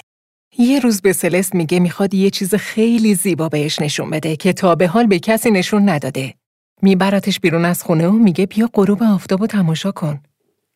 [0.57, 4.75] یه روز به سلست میگه می‌خواد یه چیز خیلی زیبا بهش نشون بده که تا
[4.75, 6.33] به حال به کسی نشون نداده.
[6.81, 10.19] میبرتش بیرون از خونه و میگه بیا غروب آفتاب و تماشا کن.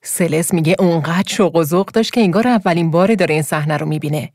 [0.03, 3.85] سلس میگه اونقدر شوق و ذوق داشت که انگار اولین بار داره این صحنه رو
[3.85, 4.29] می‌بینه.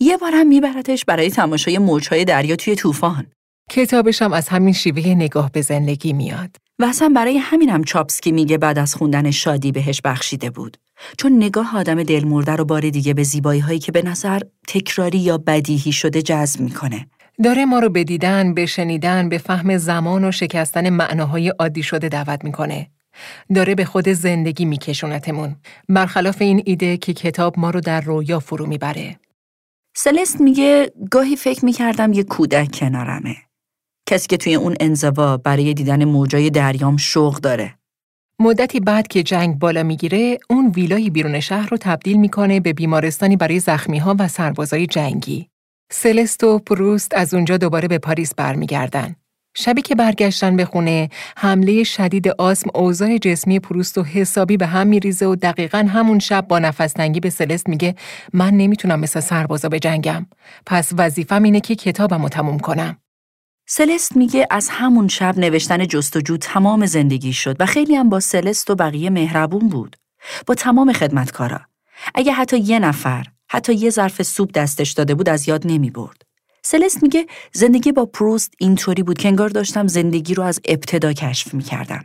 [0.00, 3.26] یه بارم میبرتش برای تماشای موجهای دریا توی طوفان.
[3.70, 6.56] کتابش هم از همین شیوه نگاه به زندگی میاد.
[6.78, 10.76] و اصلا برای همینم چاپسکی میگه بعد از خوندن شادی بهش بخشیده بود.
[11.18, 15.38] چون نگاه آدم دلمرده رو بار دیگه به زیبایی هایی که به نظر تکراری یا
[15.38, 17.06] بدیهی شده جذب می‌کنه.
[17.44, 22.08] داره ما رو به دیدن، به شنیدن، به فهم زمان و شکستن معناهای عادی شده
[22.08, 22.90] دعوت می‌کنه.
[23.54, 25.56] داره به خود زندگی میکشونتمون.
[25.88, 29.16] برخلاف این ایده که کتاب ما رو در رویا فرو می‌بره.
[29.96, 33.36] سلست میگه گاهی فکر می‌کردم یه کودک کنارمه.
[34.06, 37.74] کسی که توی اون انزوا برای دیدن موجای دریام شوق داره.
[38.38, 43.36] مدتی بعد که جنگ بالا می‌گیره اون ویلای بیرون شهر رو تبدیل می‌کنه به بیمارستانی
[43.36, 45.48] برای زخمی ها و سربازای جنگی.
[45.92, 49.16] سلست و پروست از اونجا دوباره به پاریس برمیگردن.
[49.54, 54.86] شبی که برگشتن به خونه، حمله شدید آسم اوضاع جسمی پروست و حسابی به هم
[54.86, 57.94] میریزه و دقیقا همون شب با نفس تنگی به سلست میگه
[58.32, 60.26] من نمی‌تونم مثل سربازا به جنگم.
[60.66, 62.96] پس وظیفم اینه که کتابم رو تموم کنم.
[63.68, 68.70] سلست میگه از همون شب نوشتن جستجو تمام زندگی شد و خیلی هم با سلست
[68.70, 69.96] و بقیه مهربون بود.
[70.46, 71.60] با تمام خدمتکارا.
[72.14, 76.22] اگه حتی یه نفر، حتی یه ظرف سوپ دستش داده بود از یاد نمی برد.
[76.70, 81.54] سلست میگه زندگی با پروست اینطوری بود که انگار داشتم زندگی رو از ابتدا کشف
[81.54, 82.04] می‌کردم.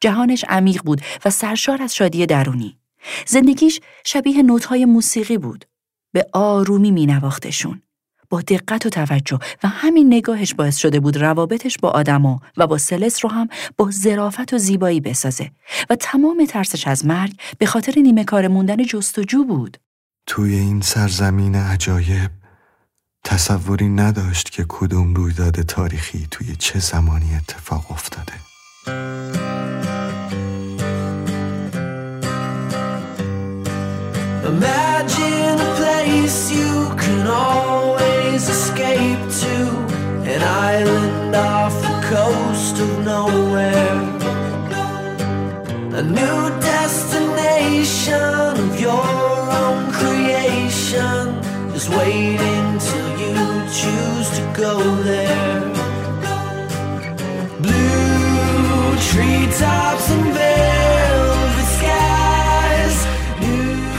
[0.00, 2.78] جهانش عمیق بود و سرشار از شادی درونی.
[3.26, 5.64] زندگیش شبیه نوتهای موسیقی بود.
[6.12, 7.82] به آرومی مینواختشون.
[8.30, 12.78] با دقت و توجه و همین نگاهش باعث شده بود روابطش با آدما و با
[12.78, 15.50] سلس رو هم با ظرافت و زیبایی بسازه
[15.90, 19.76] و تمام ترسش از مرگ به خاطر نیمه کار موندن جستجو بود.
[20.26, 22.43] توی این سرزمین عجایب
[23.24, 28.32] تصوری نداشت که کدوم رویداد تاریخی توی چه زمانی اتفاق افتاده.
[34.46, 39.54] Imagine a place you can always escape to
[40.32, 43.98] An island off the coast of nowhere
[46.00, 46.40] A new
[46.74, 49.06] destination of your
[49.60, 51.24] own creation
[51.72, 52.53] Just waiting
[54.62, 54.74] go
[55.08, 55.62] there
[57.64, 62.96] Blue treetops and velvet skies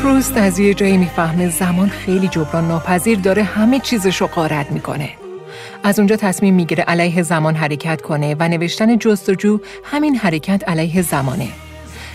[0.01, 5.09] پروست از یه جایی می‌فهمه زمان خیلی جبران ناپذیر داره همه چیزش رو قارت می‌کنه.
[5.83, 11.47] از اونجا تصمیم می‌گیره علیه زمان حرکت کنه و نوشتن جستجو همین حرکت علیه زمانه.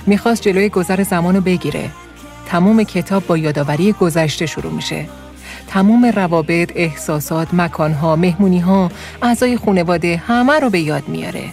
[0.06, 1.90] می‌خواست جلوی گذر زمان رو بگیره.
[2.46, 5.06] تموم کتاب با یادآوری گذشته شروع میشه.
[5.70, 8.90] تموم روابط، احساسات، مکانها، مهمونیها،
[9.22, 11.44] اعضای خانواده همه رو به یاد میاره.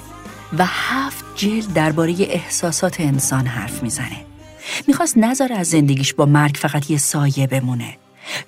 [0.58, 4.18] و هفت جلد درباره احساسات انسان حرف می‌زنه.
[4.88, 7.98] می‌خواست نظر از زندگیش با مرگ فقط یه سایه بمونه.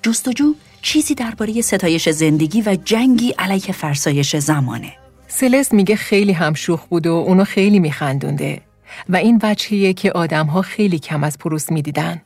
[0.02, 4.92] جستجو چیزی درباره ستایش زندگی و جنگی علیه فرسایش زمانه.
[5.28, 8.60] سلست میگه خیلی هم شوخ بود و اونو خیلی میخندونده
[9.08, 12.22] و این وجهیه که آدمها خیلی کم از پروست می‌دیدن.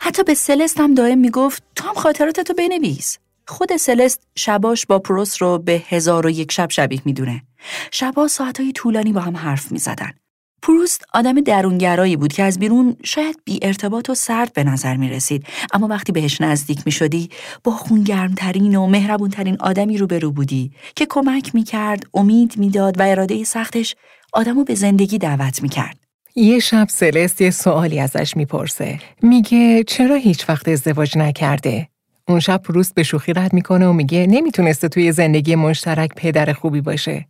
[0.00, 3.18] حتی به سلست هم دائم می‌گفت تو هم خاطراتتو بنویس.
[3.48, 7.42] خود سلست شباش با پروست رو به هزار و یک شب شبیه می‌دونه.
[7.92, 10.10] شبا ساعتهای طولانی با هم حرف می‌زدن.
[10.62, 15.08] پروست آدم درونگرایی بود که از بیرون شاید بی ارتباط و سرد به نظر می
[15.08, 17.30] رسید اما وقتی بهش نزدیک می شدی
[17.64, 23.44] با خونگرمترین و مهربونترین آدمی روبرو بودی که کمک می کرد، امید می‌داد و اراده
[23.44, 23.96] سختش
[24.32, 26.05] آدمو به زندگی دعوت می کرد.
[26.38, 28.98] یه شب سلست یه سوالی ازش می‌پرسه.
[29.22, 31.88] میگه چرا هیچ وقت ازدواج نکرده؟
[32.28, 36.80] اون شب پروست به شوخی رد می‌کنه و میگه نمی‌تونسته توی زندگی مشترک پدر خوبی
[36.80, 37.26] باشه.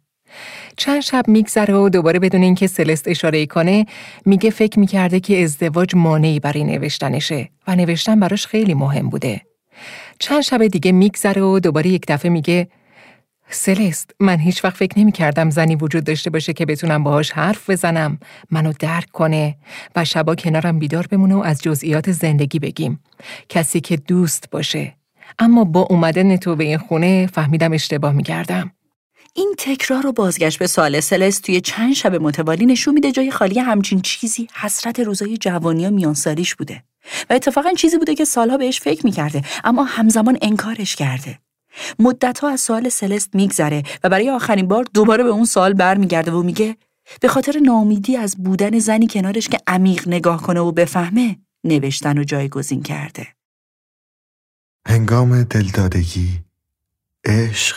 [0.76, 3.86] چند شب میگذره و دوباره بدون اینکه سلست اشاره کنه
[4.24, 9.40] میگه فکر می‌کرده که ازدواج مانعی برای نوشتنشه و نوشتن براش خیلی مهم بوده.
[10.18, 12.68] چند شب دیگه میگذره و دوباره یک دفعه میگه
[13.50, 17.70] سلست من هیچ وقت فکر نمی کردم زنی وجود داشته باشه که بتونم باهاش حرف
[17.70, 18.18] بزنم.
[18.50, 19.56] منو درک کنه
[19.96, 23.00] و شبا کنارم بیدار بمونه و از جزئیات زندگی بگیم.
[23.48, 24.96] کسی که دوست باشه.
[25.38, 28.70] اما با اومدن تو به این خونه فهمیدم اشتباه می‌کردم.
[29.34, 33.60] این تکرار و بازگشت به سال سلست توی چند شب متوالی نشون میده جای خالی
[33.60, 36.82] همچین چیزی حسرت روزای جوانی و میانسالیش بوده.
[37.30, 41.38] و اتفاقا چیزی بوده که سالها بهش فکر می‌کرده اما همزمان انکارش کرده.
[41.98, 46.42] مدتها از سوال سلست میگذره و برای آخرین بار دوباره به اون سوال برمیگرده و
[46.42, 46.76] میگه
[47.20, 52.24] به خاطر ناامیدی از بودن زنی کنارش که عمیق نگاه کنه و بفهمه نوشتن و
[52.24, 53.26] جایگزین کرده.
[54.86, 56.40] هنگام دلدادگی
[57.24, 57.76] عشق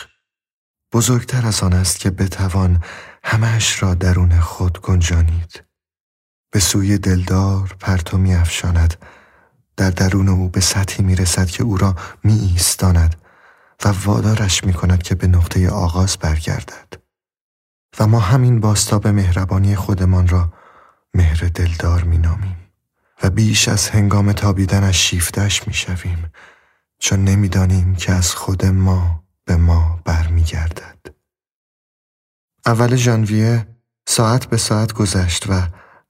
[0.92, 2.84] بزرگتر از آن است که بتوان
[3.24, 5.64] همش را درون خود گنجانید.
[6.50, 8.94] به سوی دلدار پرتو می افشاند
[9.76, 13.19] در درون او به سطحی می رسد که او را می ایستاند
[13.84, 16.94] و وادارش می کند که به نقطه آغاز برگردد
[18.00, 20.52] و ما همین باستاب مهربانی خودمان را
[21.14, 22.56] مهر دلدار می نامیم
[23.22, 26.32] و بیش از هنگام تابیدنش شیفتش می شویم
[26.98, 30.98] چون نمی‌دانیم که از خود ما به ما برمیگردد.
[32.66, 33.66] اول ژانویه
[34.06, 35.62] ساعت به ساعت گذشت و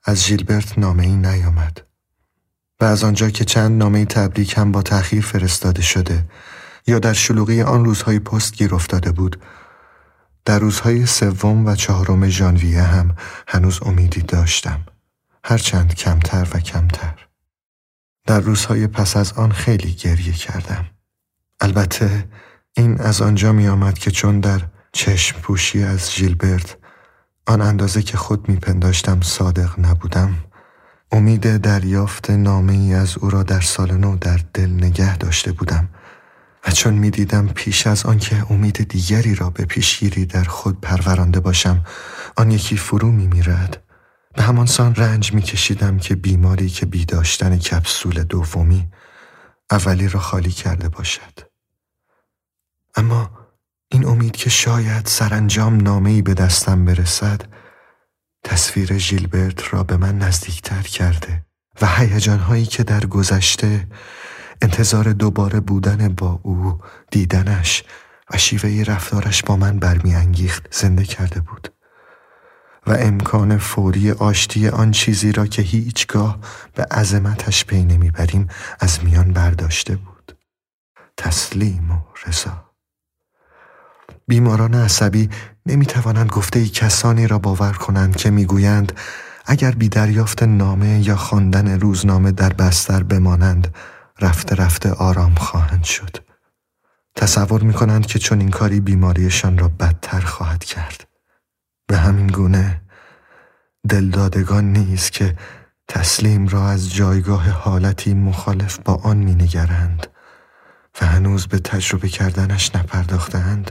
[0.04, 1.86] از ژیلبرت نامه ای نیامد.
[2.80, 6.24] و از آنجا که چند نامه تبریک هم با تأخیر فرستاده شده
[6.86, 9.40] یا در شلوغی آن روزهای پست گیر افتاده بود.
[10.44, 13.16] در روزهای سوم و چهارم ژانویه هم
[13.48, 14.80] هنوز امیدی داشتم.
[15.44, 17.26] هرچند کمتر و کمتر.
[18.26, 20.86] در روزهای پس از آن خیلی گریه کردم.
[21.60, 22.28] البته
[22.76, 24.60] این از آنجا می آمد که چون در
[24.92, 26.76] چشم پوشی از ژیلبرت
[27.46, 30.34] آن اندازه که خود میپنداشتم صادق نبودم
[31.12, 35.88] امید دریافت نامه ای از او را در سال نو در دل نگه داشته بودم.
[36.66, 41.84] و چون می‌دیدم پیش از آنکه امید دیگری را به پیشگیری در خود پرورانده باشم
[42.36, 43.82] آن یکی فرو می میرد
[44.34, 48.88] به همان سان رنج میکشیدم که بیماری که بی داشتن کپسول دومی
[49.70, 51.40] اولی را خالی کرده باشد.
[52.96, 53.30] اما
[53.88, 57.42] این امید که شاید سرانجام نامه‌ای به دستم برسد
[58.44, 61.44] تصویر ژیلبرت را به من نزدیکتر کرده
[61.82, 63.88] و هیجانهایی که در گذشته
[64.62, 66.78] انتظار دوباره بودن با او
[67.10, 67.84] دیدنش
[68.30, 71.72] و شیوه رفتارش با من برمیانگیخت زنده کرده بود.
[72.86, 76.38] و امکان فوری آشتی آن چیزی را که هیچگاه
[76.74, 78.48] به عظمتش پی نمی‌بریم
[78.80, 80.36] از میان برداشته بود.
[81.16, 82.64] تسلیم و رضا.
[84.28, 85.30] بیماران عصبی
[85.66, 88.92] نمی توانند گفته ای کسانی را باور کنند که می‌گویند
[89.46, 93.74] اگر بی دریافت نامه یا خواندن روزنامه در بستر بمانند
[94.20, 96.16] رفته رفته آرام خواهند شد.
[97.16, 101.06] تصور می کنند که چون این کاری بیماریشان را بدتر خواهد کرد.
[101.86, 102.80] به همین گونه
[103.88, 105.36] دلدادگان نیست که
[105.88, 110.06] تسلیم را از جایگاه حالتی مخالف با آن می نگرند
[111.00, 113.70] و هنوز به تجربه کردنش نپرداختند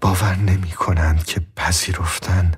[0.00, 2.52] باور نمی کنند که پذیرفتن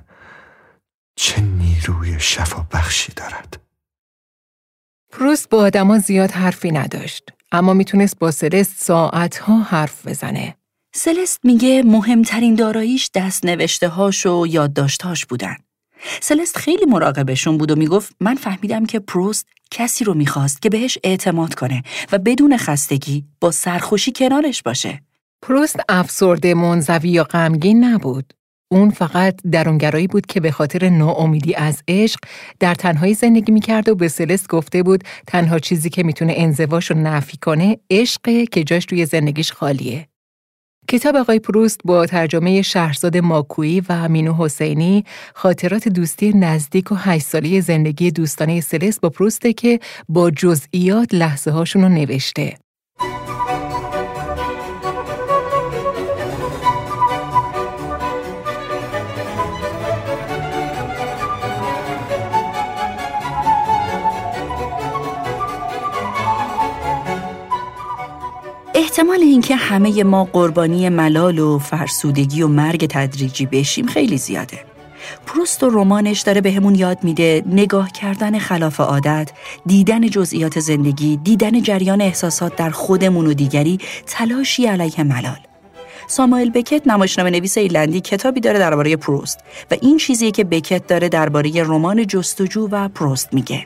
[1.15, 3.59] چه نیروی شفا بخشی دارد.
[5.11, 10.55] پروست با آدما زیاد حرفی نداشت اما می‌تونست با سلست ساعتها حرف بزنه
[10.95, 15.55] سلست میگه مهمترین داراییش دست نوشته هاش و یادداشتهاش بودن.
[16.21, 20.97] سلست خیلی مراقبشون بود و می‌گفت من فهمیدم که پروست کسی رو می‌خواست که بهش
[21.03, 25.01] اعتماد کنه و بدون خستگی با سرخوشی کنارش باشه.
[25.41, 28.33] پروست افسرده منزوی یا غمگین نبود.
[28.71, 32.19] اون فقط درونگرایی بود که به خاطر ناامیدی از عشق
[32.59, 36.97] در تنهایی زندگی می‌کرد و به سلست گفته بود تنها چیزی که می‌تونه انزواش رو
[36.97, 40.07] نفی کنه عشقه که جاش توی زندگیش خالیه.
[40.87, 47.25] کتاب آقای پروست با ترجمه شهرزاد ماکویی و مینو حسینی خاطرات دوستی نزدیک و هشت
[47.25, 52.57] سالی زندگی دوستانه سلست با پروسته که با جزئیات لحظه هاشون رو نوشته.
[68.81, 74.59] احتمال اینکه همه ما قربانی ملال و فرسودگی و مرگ تدریجی بشیم خیلی زیاده.
[75.25, 79.31] پروست و رمانش داره بهمون یاد میده نگاه کردن خلاف عادت،
[79.65, 85.39] دیدن جزئیات زندگی، دیدن جریان احساسات در خودمون و دیگری تلاشی علیه ملال.
[86.07, 89.39] ساموئل بکت نمایشنامه نویس ایرلندی کتابی داره درباره پروست
[89.71, 93.65] و این چیزی که بکت داره درباره رمان جستجو و پروست میگه.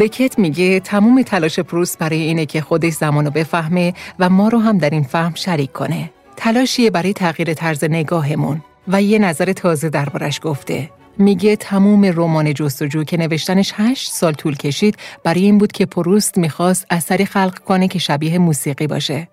[0.00, 4.78] بکت میگه تموم تلاش پروست برای اینه که خودش زمانو بفهمه و ما رو هم
[4.78, 6.10] در این فهم شریک کنه.
[6.36, 10.90] تلاشیه برای تغییر طرز نگاهمون و یه نظر تازه دربارش گفته.
[11.18, 16.38] میگه تموم رمان جستجو که نوشتنش هشت سال طول کشید برای این بود که پروست
[16.38, 19.28] می‌خواست اثری خلق کنه که شبیه موسیقی باشه.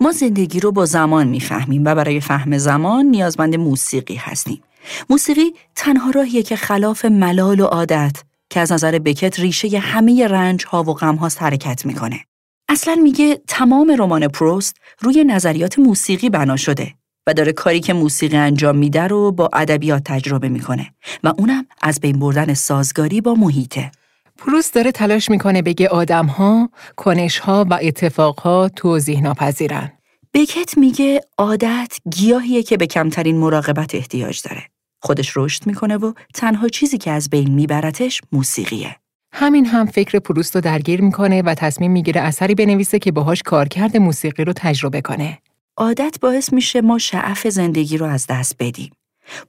[0.00, 4.62] ما زندگی رو با زمان می‌فهمیم و برای فهم زمان نیازمند موسیقی هستیم.
[5.10, 10.64] موسیقی تنها راهیه که خلاف ملال و عادت که از نظر بکت ریشه همه رنج
[10.66, 12.20] ها و غم هاست حرکت می‌کنه.
[12.68, 16.94] اصلا میگه تمام رمان پروست روی نظریات موسیقی بنا شده
[17.26, 20.90] و داره کاری که موسیقی انجام میده رو با ادبیات تجربه می‌کنه
[21.24, 23.90] و اونم از بین بردن سازگاری با محیطه.
[24.38, 29.92] پروست داره تلاش می‌کنه بگه آدم ها، کنش ها و اتفاق ها توضیح ناپذیرن.
[30.34, 34.62] بکت میگه عادت گیاهیه که به کمترین مراقبت احتیاج داره.
[35.00, 38.96] خودش رشد می‌کنه و تنها چیزی که از بین میبرتش موسیقیه.
[39.32, 43.96] همین هم فکر پروست رو درگیر می‌کنه و تصمیم می‌گیره اثری بنویسه که باهاش کارکرد
[43.96, 45.38] موسیقی رو تجربه کنه.
[45.76, 48.90] عادت باعث میشه ما شعف زندگی رو از دست بدیم.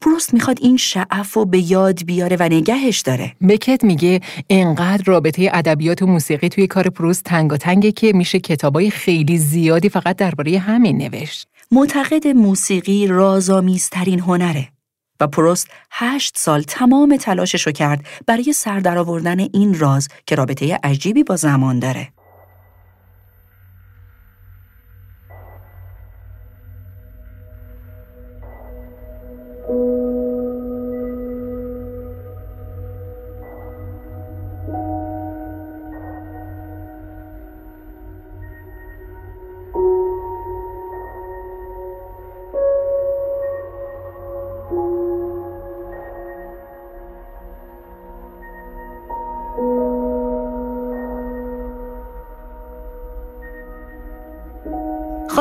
[0.01, 3.35] پروست می‌خواد این شعف رو به یاد بیاره و نگهش داره.
[3.49, 9.37] بکت میگه انقدر رابطه ادبیات و موسیقی توی کار پروست تنگه که میشه کتابای خیلی
[9.37, 11.47] زیادی فقط درباره همین نوشت.
[11.71, 14.67] معتقد موسیقی رازآمیزترین هنره.
[15.21, 20.79] و پروست هشت سال تمام تلاشش رو کرد برای سر آوردن این راز که رابطه
[20.83, 22.07] عجیبی با زمان داره.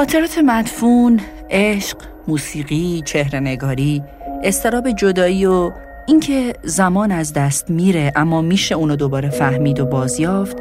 [0.01, 1.21] خاطرات مدفون،
[1.51, 1.97] عشق،
[2.29, 4.03] موسیقی، چهره نگاری،
[4.45, 5.73] استراب جدایی و
[6.07, 10.57] اینکه زمان از دست میره اما میشه اونو دوباره فهمید و بازیافت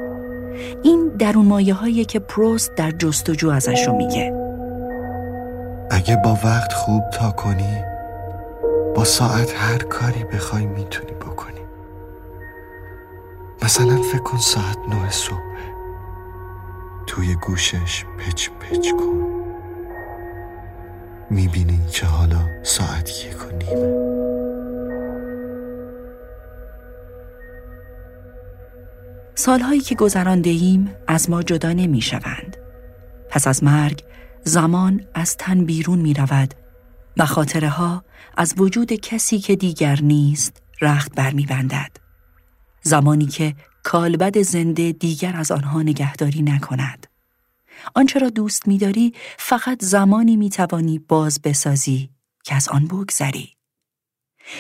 [0.84, 4.34] این درون مایه هایی که پروست در جستجو ازشو میگه.
[5.92, 7.84] اگه با وقت خوب تا کنی
[8.96, 11.62] با ساعت هر کاری بخوای می‌تونی بکنی.
[13.64, 15.49] مثلا فکر کن ساعت نه صبح.
[17.10, 19.24] توی گوشش پچ پچ کن
[21.30, 24.10] می‌بینی که حالا ساعت یک و نیمه
[29.36, 32.58] سالهایی که گذرانده ایم از ما جدا نمی شوند.
[33.30, 34.04] پس از مرگ
[34.44, 36.54] زمان از تن بیرون می رود
[37.18, 38.04] و خاطره ها
[38.38, 41.92] از وجود کسی که دیگر نیست رخت بر می بندد.
[42.82, 43.56] زمانی که
[43.90, 47.08] کالبد زنده دیگر از آنها نگهداری نکند.
[47.96, 52.10] آنچه را دوست می داری فقط زمانی می توانی باز بسازی
[52.44, 53.56] که از آن بگذری.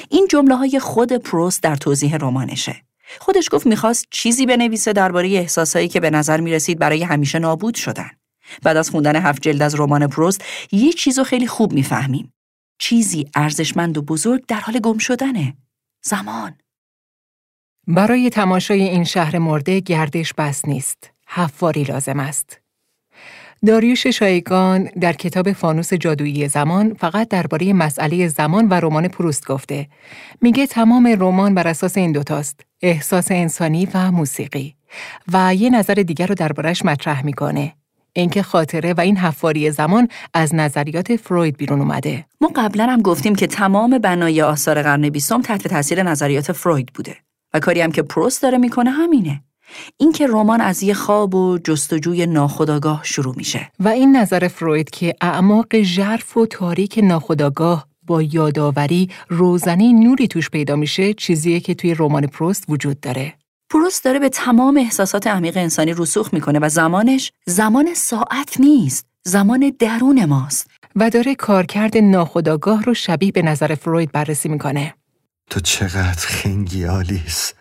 [0.09, 2.83] این جمله های خود پروست در توضیح رمانشه.
[3.19, 8.09] خودش گفت می‌خواست چیزی بنویسه درباره احساسایی که به نظر می‌رسید برای همیشه نابود شدن.
[8.63, 12.33] بعد از خوندن هفت جلد از رمان پروست یه چیزو خیلی خوب می‌فهمیم.
[12.79, 15.57] چیزی ارزشمند و بزرگ در حال گم شدنه.
[16.01, 16.55] زمان.
[17.91, 21.11] برای تماشای این شهر مرده گردش بس نیست.
[21.27, 22.61] حفاری لازم است.
[23.65, 29.87] داریوش شایگان در کتاب فانوس جادویی زمان فقط درباره مسئله زمان و رمان پروست گفته.
[30.41, 32.59] میگه تمام رمان بر اساس این دوتاست.
[32.81, 34.75] احساس انسانی و موسیقی.
[35.33, 37.73] و یه نظر دیگر رو دربارش مطرح می‌کنه.
[38.13, 42.25] اینکه خاطره و این حفاری زمان از نظریات فروید بیرون اومده.
[42.41, 47.15] ما قبلا هم گفتیم که تمام بنای آثار قرن بیستم تحت تاثیر نظریات فروید بوده.
[47.53, 49.43] و کاری هم که پروست داره می‌کنه همینه.
[49.97, 53.71] اینکه رمان از یه خواب و جستجوی ناخودآگاه شروع میشه.
[53.79, 60.49] و این نظر فروید که اعماق ژرف و تاریک ناخودآگاه با یادآوری روزنه نوری توش
[60.49, 63.33] پیدا میشه چیزیه که توی رمان پروست وجود داره.
[63.71, 69.73] پروست داره به تمام احساسات عمیق انسانی رسوخ می‌کنه و زمانش زمان ساعت نیست زمان
[69.79, 70.71] درون ماست.
[70.95, 74.93] و داره کارکرد ناخودآگاه رو شبیه به نظر فروید بررسی می‌کنه.
[75.49, 77.53] تو چقدر خنگی آلیس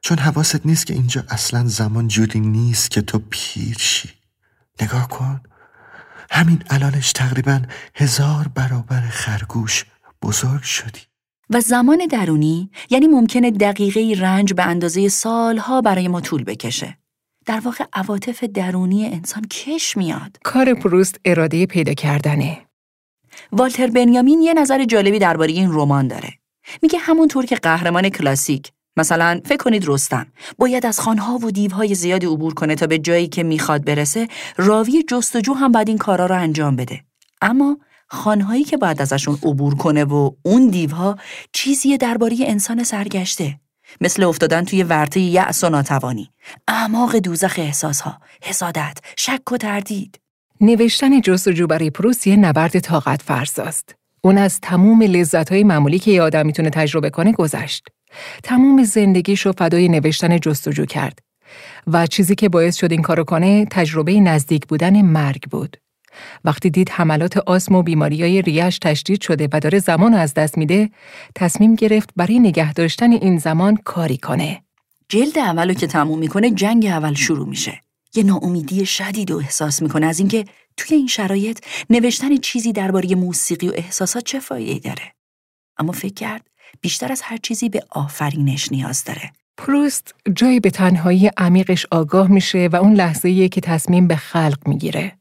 [0.00, 4.08] چون حواست نیست که اینجا اصلا زمان جوری نیست که تو پیر شی
[4.82, 5.40] نگاه کن
[6.30, 7.62] همین الانش تقریبا
[7.94, 9.84] هزار برابر خرگوش
[10.22, 11.00] بزرگ شدی
[11.50, 16.98] و زمان درونی یعنی ممکنه دقیقه رنج به اندازه سالها برای ما طول بکشه.
[17.46, 20.36] در واقع عواطف درونی انسان کش میاد.
[20.44, 22.58] کار پروست اراده پیدا کردنه.
[23.52, 26.32] والتر بنیامین یه نظر جالبی درباره این رمان داره.
[26.82, 28.72] میگه همونطور که قهرمان کلاسیک.
[28.96, 30.26] مثلا فکر کنید رستم.
[30.58, 35.02] باید از خانها و دیوهای زیادی عبور کنه تا به جایی که می‌خواد برسه راوی
[35.08, 37.00] جستجو هم باید این کارا رو انجام بده.
[37.42, 41.16] اما خانهایی که باید ازشون عبور کنه و اون دیوها
[41.52, 43.60] چیزی درباره انسان سرگشته.
[44.00, 46.30] مثل افتادن توی ورطه یأس و ناتوانی.
[46.68, 48.18] اعماق دوزخ احساسها.
[48.42, 48.98] حسادت.
[49.16, 50.20] شک و تردید.
[50.60, 53.94] نوشتن جستجو برای پروس یه نبرد طاقت فرساست
[54.24, 57.88] اون از تموم لذتهای معمولی که یه آدم می‌تونه تجربه کنه گذشت
[58.42, 61.18] تمام زندگیشو فدای نوشتن جستجو کرد
[61.86, 65.76] و چیزی که باعث شد این کارو کنه تجربه نزدیک بودن مرگ بود.
[66.44, 70.90] وقتی دید حملات آسم و بیماریای ریش تشدید شده و داره زمان از دست میده،
[71.34, 74.62] تصمیم گرفت برای نگه داشتن این زمان کاری کنه.
[75.08, 77.80] جلد اولو که تموم می‌کنه جنگ اول شروع میشه.
[78.14, 80.44] یه ناامیدی شدید و احساس می‌کنه از اینکه
[80.76, 81.58] توی این شرایط
[81.90, 85.14] نوشتن چیزی درباره موسیقی و احساسات چه فایده‌ای داره.
[85.78, 86.50] اما فکر کرد
[86.80, 89.32] بیشتر از هر چیزی به آفرینش نیاز داره.
[89.56, 95.12] پروست جایی به تنهایی عمیقش آگاه میشه و اون لحظه که تصمیم به خلق می‌گیره.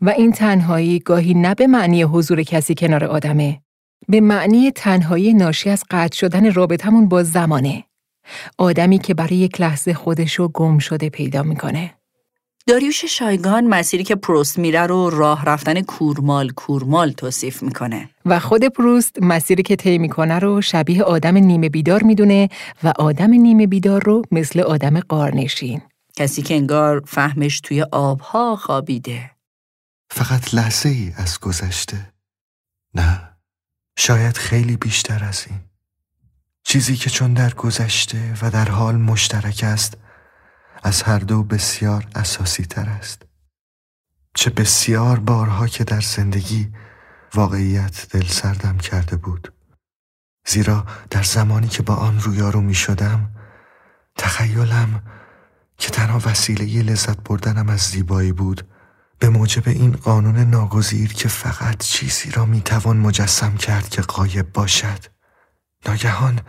[0.00, 3.60] و این تنهایی گاهی نه به معنی حضور کسی کنار آدمه،
[4.08, 7.84] به معنی تنهایی ناشی از قطع شدن رابطمون با زمانه.
[8.58, 11.97] آدمی که برای یک لحظه خودشو گم شده پیدا می‌کنه.
[12.68, 18.08] داریوش شایگان مسیری که پروست میره رو راه رفتن کورمال کورمال توصیف می‌کنه.
[18.26, 22.48] و خود پروست مسیری که طی می‌کنه رو شبیه آدم نیمه بیدار می‌دونه
[22.82, 25.80] و آدم نیمه بیدار رو مثل آدم قارنشین.
[26.16, 29.30] کسی که انگار فهمش توی آبها خوابیده.
[30.10, 32.12] فقط لحظه ای از گذشته.
[32.94, 33.20] نه
[33.98, 35.58] شاید خیلی بیشتر از این.
[36.64, 39.96] چیزی که چون در گذشته و در حال مشترک است
[40.82, 43.22] از هر دو بسیار اساسی تر است.
[44.34, 46.72] چه بسیار بارها که در زندگی
[47.34, 49.52] واقعیت دل سردم کرده بود.
[50.46, 53.30] زیرا در زمانی که با آن رویارو می شدم
[54.18, 55.02] تخیلم
[55.78, 58.68] که تنها وسیله لذت بردنم از زیبایی بود
[59.18, 65.04] به موجب این قانون ناگزیر که فقط چیزی را می‌توان مجسم کرد که قایب باشد.
[65.86, 66.40] ناگهان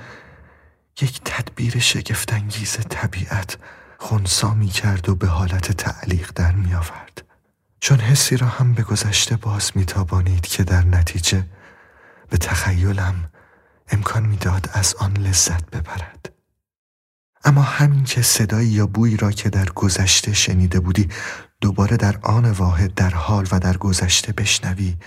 [1.02, 3.58] یک تدبیر شگفتانگیز طبیعت
[4.02, 7.22] خونسا می کرد و به حالت تعلیق در می آورد.
[7.80, 11.46] چون حسی را هم به گذشته باز می تابانید که در نتیجه
[12.30, 13.30] به تخیلم
[13.90, 16.34] امکان می‌داد از آن لذت ببرد.
[17.44, 21.10] اما همین که صدایی یا بویی را که در گذشته شنیده بودی
[21.62, 24.98] دوباره در آن واحد در حال و در گذشته بشنوی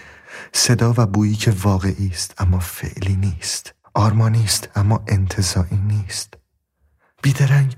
[0.52, 6.34] صدا و بویی که واقعی است اما فعلی نیست آرمانی است اما انتظایی نیست
[7.22, 7.76] بیدرنگ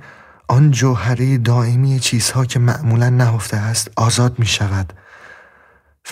[0.48, 4.92] آن جوهره دائمی چیزها که معمولا نهفته است آزاد می شود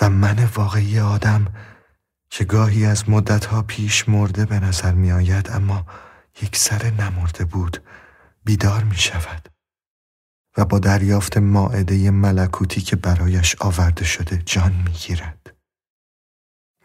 [0.01, 1.47] و من واقعی آدم
[2.29, 5.85] که گاهی از مدتها پیش مرده به نظر می آید اما
[6.41, 7.83] یک سر نمرده بود
[8.45, 9.49] بیدار می شود
[10.57, 15.53] و با دریافت ماعده ملکوتی که برایش آورده شده جان می گیرد.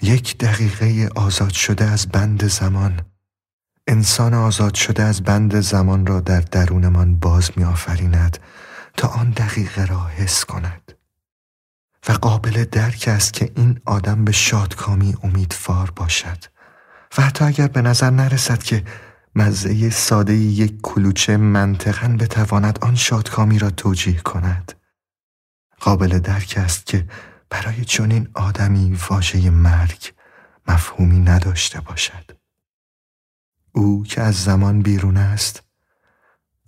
[0.02, 3.00] یک دقیقه آزاد شده از بند زمان
[3.90, 8.38] انسان آزاد شده از بند زمان را در درونمان باز می آفریند
[8.96, 10.92] تا آن دقیقه را حس کند.
[12.08, 16.44] و قابل درک است که این آدم به شادکامی امیدوار باشد.
[17.18, 18.84] و حتی اگر به نظر نرسد که
[19.34, 24.72] مزه ساده یک کلوچه منطقا بتواند آن شادکامی را توجیه کند.
[25.80, 27.06] قابل درک است که
[27.50, 30.12] برای چنین آدمی واژه مرگ
[30.68, 32.37] مفهومی نداشته باشد.
[33.78, 35.62] او که از زمان بیرون است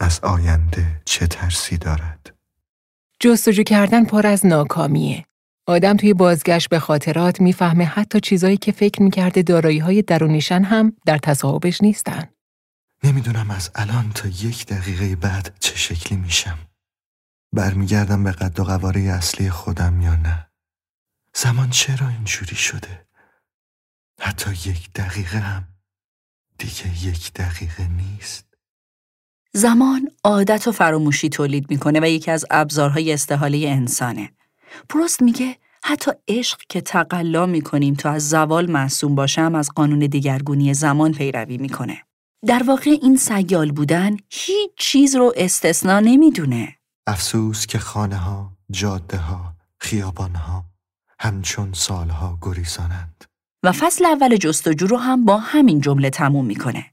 [0.00, 2.34] از آینده چه ترسی دارد
[3.20, 5.24] جستجو کردن پر از ناکامیه
[5.66, 10.92] آدم توی بازگشت به خاطرات می‌فهمه حتی چیزایی که فکر می‌کرده دارایی های درونیشن هم
[11.06, 12.28] در تصاحبش نیستن.
[13.04, 16.58] نمی‌دونم از الان تا یک دقیقه بعد چه شکلی میشم.
[17.52, 20.50] برمیگردم به قد و قواره اصلی خودم یا نه.
[21.34, 23.06] زمان چرا اینجوری شده؟
[24.20, 25.70] حتی یک دقیقه هم
[26.61, 28.44] دیگه یک دقیقه نیست.
[29.52, 34.30] زمان عادت و فراموشی تولید می‌کنه و یکی از ابزارهای استحاله انسانه.
[34.88, 40.74] پروست میگه حتی عشق که تقلا می‌کنیم تا از زوال معصوم باشم از قانون دیگرگونی
[40.74, 42.02] زمان پیروی می‌کنه.
[42.46, 46.76] در واقع این سیال بودن هیچ چیز رو استثنا نمی‌دونه.
[47.06, 50.64] افسوس که خانه ها، جاده ها، خیابان ها
[51.20, 53.24] همچون سالها گریزانند.
[53.62, 56.86] و فصل اول جستجو رو هم با همین جمله تموم می‌کنه.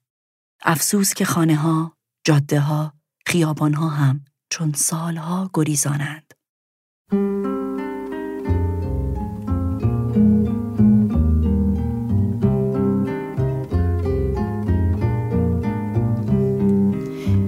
[0.63, 1.93] افسوس که خانه ها،
[2.25, 2.93] جاده ها،
[3.25, 6.33] خیابان ها هم چون سالها گریزانند.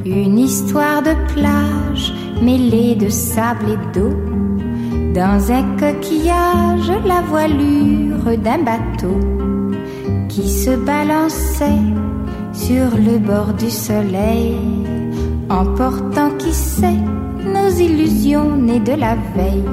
[0.06, 2.06] Une histoire de plage
[2.48, 4.39] mêlée de sable et d'eau.
[5.14, 9.20] Dans un coquillage, la voilure d'un bateau
[10.28, 11.88] qui se balançait
[12.54, 14.56] sur le bord du soleil,
[15.50, 17.02] emportant qui sait
[17.44, 19.64] nos illusions nées de la veille.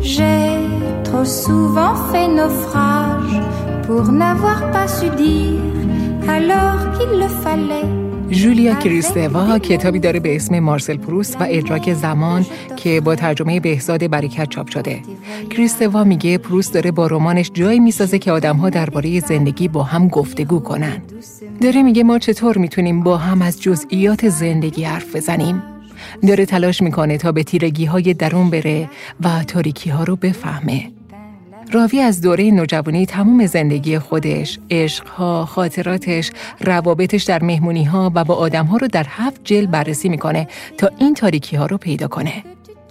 [0.00, 0.58] J'ai
[1.02, 3.40] trop souvent fait naufrage
[3.86, 5.60] pour n'avoir pas su dire
[6.28, 8.01] alors qu'il le fallait.
[8.32, 14.10] جولیا کریستوا کتابی داره به اسم مارسل پروست و ادراک زمان که با ترجمه بهزاد
[14.10, 15.00] برکت چاپ شده.
[15.50, 20.60] کریستوا میگه پروست داره با رمانش جایی می‌سازه که آدمها درباره زندگی با هم گفتگو
[20.60, 21.02] کنن.
[21.60, 25.62] داره میگه ما چطور می‌تونیم با هم از جزئیات زندگی حرف بزنیم.
[26.28, 28.88] داره تلاش می‌کنه تا به تیرگی های درون بره
[29.20, 30.90] و تاریکی ها رو بفهمه.
[31.72, 38.34] راوی از دوره نوجوانی تمام زندگی خودش، عشقها، خاطراتش، روابطش در مهمونی ها و با
[38.34, 40.48] آدم ها رو در هفت جل بررسی می‌کنه
[40.78, 42.44] تا این تاریکی ها رو پیدا کنه.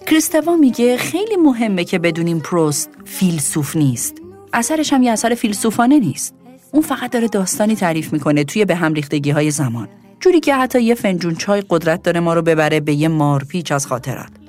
[0.08, 4.16] کریستوا میگه خیلی مهمه که بدونیم پروست فیلسوف نیست.
[4.54, 6.36] اثرش هم یه اثر فیلسوفانه نیست.
[6.72, 9.88] اون فقط داره داستانی تعریف می‌کنه توی به هم ریختگی های زمان.
[10.20, 13.88] جوری که حتی یه فنجون چای قدرت داره ما رو ببره به یه مارپیچ از
[13.88, 14.41] خاطرات.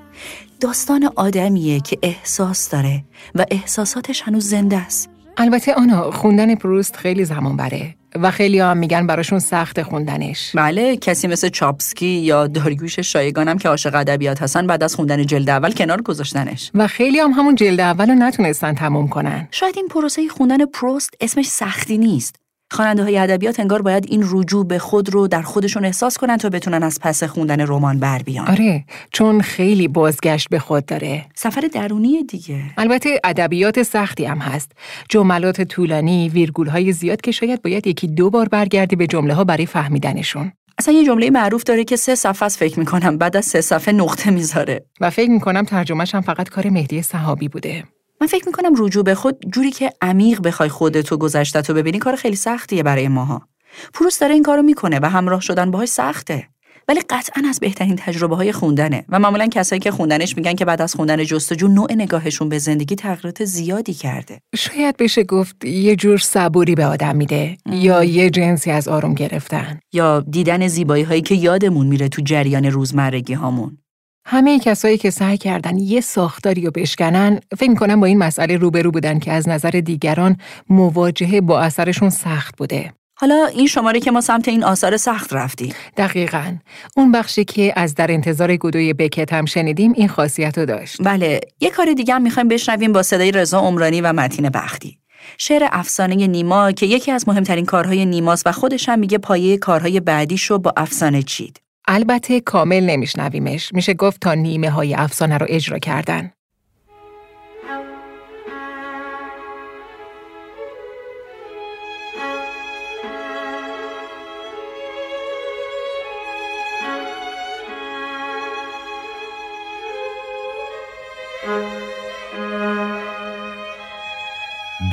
[0.63, 3.05] داستان آدمیه که احساس داره
[3.35, 5.11] و احساساتش هنوز زنده است.
[5.37, 10.53] البته آنا خوندن پروست خیلی زمان بره و خیلی هم میگن براشون سخت خوندنش.
[10.57, 15.51] بله کسی مثل چاپسکی یا داریوش شایگانم که عاشق ادبیات هستن بعد از خوندن جلد
[15.51, 16.71] اول کنار گذاشتنش.
[16.75, 19.49] و خیلی هم همون جلد اول رو نتونستن تموم کنن.
[19.51, 22.42] شاید این پروسه خوندن پروست اسمش سختی نیست.
[22.73, 26.49] خواننده های ادبیات انگار باید این رجوع به خود رو در خودشون احساس کنن تا
[26.49, 28.47] بتونن از پس خوندن رمان بر بیان.
[28.47, 31.27] آره چون خیلی بازگشت به خود داره.
[31.35, 32.63] سفر درونی دیگه.
[32.79, 34.73] البته ادبیات سختی هم هست.
[35.09, 39.45] جملات طولانی، ویرگول های زیاد که شاید باید یکی دو بار برگردی به جمله ها
[39.45, 40.53] برای فهمیدنشون.
[40.79, 43.95] اصلا یه جمله معروف داره که سه صفحه است فکر می‌کنم بعد از سه صفحه
[43.95, 47.85] نقطه می‌ذاره و فکر می‌کنم ترجمهش هم فقط کار مهدی صحابی بوده
[48.23, 52.37] من فکر می‌کنم رجوع به خود جوری که عمیق بخوای خودتو گذشتتو ببینی کار خیلی
[52.37, 53.49] سختیه برای ماها.
[53.95, 56.49] پروس داره این کارو می‌کنه و همراه شدن باهاش سخته.
[56.89, 60.83] ولی قطعا از بهترین تجربه های خوندنه و معمولا کسایی که خوندنش میگن که بعد
[60.83, 64.41] از خوندن جستجو نوع نگاهشون به زندگی تغییرات زیادی کرده.
[64.57, 69.81] شاید بشه گفت یه جور صبوری به آدم میده یا یه جنسی از آروم گرفتن.
[69.93, 73.79] یا دیدن زیبایی هایی که یادمون میره تو جریان روزمرگی هامون
[74.25, 78.91] همه کسایی که سعی کردن یه ساختاری رو بشکنن فکر کنم با این مسئله روبرو
[78.91, 80.37] بودن که از نظر دیگران
[80.69, 82.93] مواجهه با اثرشون سخت بوده.
[83.17, 86.57] حالا این شماره که ما سمت این آثار سخت رفتیم دقیقا.
[86.97, 90.97] اون بخشی که از در انتظار گدوی بکت هم شنیدیم این خاصیت رو داشت.
[91.01, 94.99] بله یه کار دیگه هم می‌خوایم بشنویم با صدای رضا عمرانی و متین بختی
[95.39, 100.01] شعر افسانه نیما که یکی از مهمترین کارهای نیماست و خودش هم میگه پایه کارهای
[100.01, 101.61] بعدیش رو با افسانه چید.
[101.89, 103.73] البته کامل نمیشنویمش.
[103.73, 106.33] میشه گفت تا نیمه های افسانه رو اجرا کردن.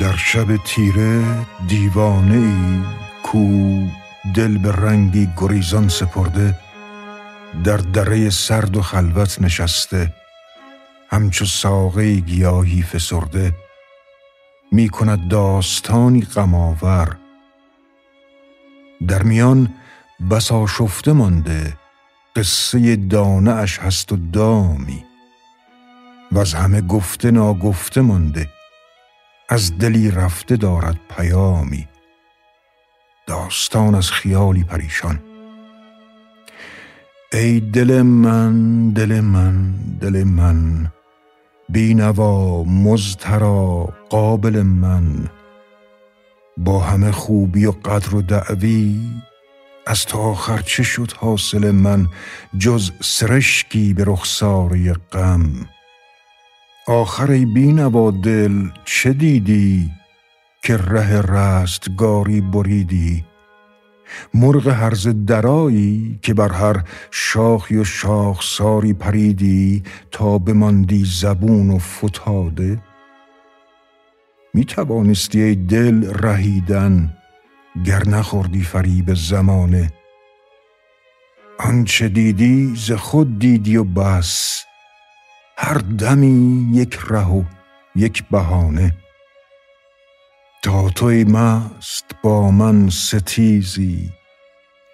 [0.00, 1.24] در شب تیره
[1.68, 2.80] دیوانه ای
[3.22, 3.48] کو
[4.34, 6.54] دل به رنگی گریزان سپرده
[7.64, 10.14] در دره سرد و خلوت نشسته
[11.10, 13.54] همچو ساقه گیاهی فسرده
[14.72, 17.16] می کند داستانی غماور
[19.08, 19.74] در میان
[20.30, 21.76] بسا شفته مانده
[22.36, 25.04] قصه دانه اش هست و دامی.
[26.32, 28.48] و از همه گفته ناگفته مانده
[29.48, 31.88] از دلی رفته دارد پیامی.
[33.26, 35.29] داستان از خیالی پریشان.
[37.32, 40.90] ای دل من دل من دل من
[41.68, 45.28] بینوا مزترا قابل من.
[46.56, 49.00] با همه خوبی و قدر و دعوی
[49.86, 52.06] از تا آخر چه شد حاصل من
[52.58, 55.68] جز سرشکی به رخساره غم؟
[56.86, 59.90] آخر ای بینوا دل چه دیدی
[60.62, 63.29] که ره رستگاری بریدی؟
[64.34, 72.78] مرغ هرز درایی که بر هر شاخی و شاخساری پریدی تا بماندی زبون و فتاده؟
[74.54, 77.16] می توانستی ای دل رهیدن
[77.84, 79.92] گر نخوردی فریب زمانه.
[81.58, 84.64] آنچه دیدی ز خود دیدی و بس
[85.56, 87.42] هر دمی یک ره و
[87.96, 88.92] یک بهانه.
[90.62, 94.10] تا توی مست با من ستیزی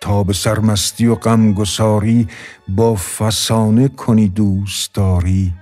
[0.01, 2.29] تا به سرمستی و غمگساری
[2.69, 5.53] با فسانه کنی دوست داری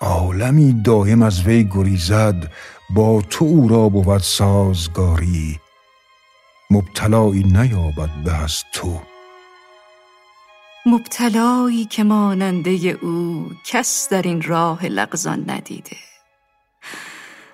[0.00, 2.50] عالمی دایم از وی گریزد
[2.90, 5.60] با تو او را بود سازگاری.
[6.70, 9.00] مبتلایی نیابد به از تو.
[10.86, 12.70] مبتلایی که ماننده
[13.02, 15.96] او کس در این راه لغزان ندیده.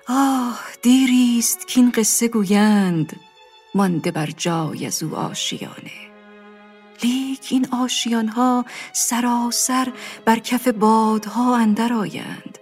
[0.07, 3.19] آه دیریست که این قصه گویند
[3.75, 6.11] مانده بر جای از او آشیانه.
[7.03, 9.93] لیک این آشیانها سراسر
[10.25, 12.57] بر کف بادها اندر آیند.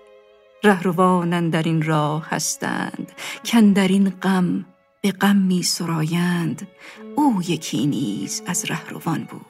[0.63, 3.11] رهروان در این راه هستند
[3.73, 4.65] در این غم
[5.01, 6.67] به غم می سرایند.
[7.15, 9.45] او یکی نیز از رهروان بود.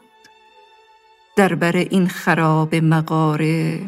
[1.36, 3.82] در بر این خراب مغاره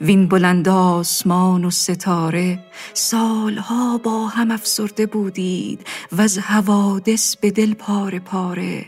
[0.00, 2.58] وین بلند آسمان و ستاره
[2.94, 8.86] سالها با هم افسرده بودید و از حوادث به دل پاره پاره.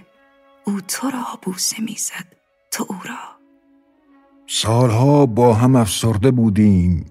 [0.64, 2.26] او تو را بوسه می‌زد
[2.72, 3.34] تو او را.
[4.46, 7.06] سالها با هم افسرده بودیم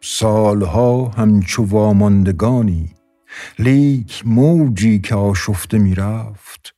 [0.00, 2.94] سالها همچو واماندگانی.
[3.58, 6.74] لیک موجی که آشفته می‌رفت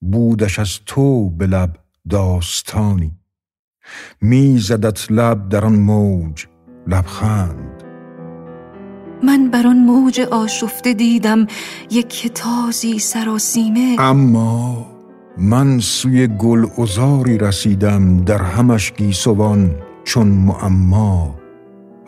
[0.00, 1.76] بودش از تو به لب
[2.10, 3.12] داستانی.
[4.20, 6.46] می زدت لب در آن موج
[6.86, 7.84] لبخند.
[9.22, 11.46] من بر آن موج آشفته دیدم
[11.90, 13.96] یک تازی سراسیمه.
[13.98, 14.86] اما
[15.38, 19.74] من سوی گل ازاری رسیدم در همش گیسوان
[20.04, 21.34] چون معما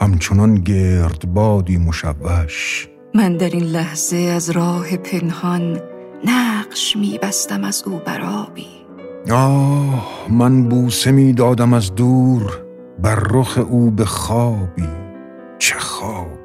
[0.01, 2.89] همچنان گردبادی مشوش.
[3.15, 5.81] من در این لحظه از راه پنهان
[6.25, 8.86] نقش می بستم از او برابی.
[9.31, 12.63] آه من بوسه می دادم از دور
[13.03, 14.89] بر رخ او به خوابی.
[15.59, 16.37] چه خوابی.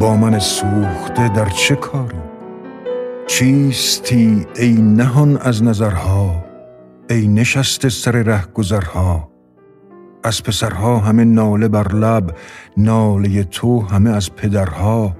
[0.00, 2.16] با من سوخته در چه کاری؟
[3.26, 6.44] چیستی ای نهان از نظرها
[7.10, 9.28] ای نشست سر ره گذرها
[10.24, 12.36] از پسرها همه ناله بر لب
[12.76, 15.16] ناله تو همه از پدرها.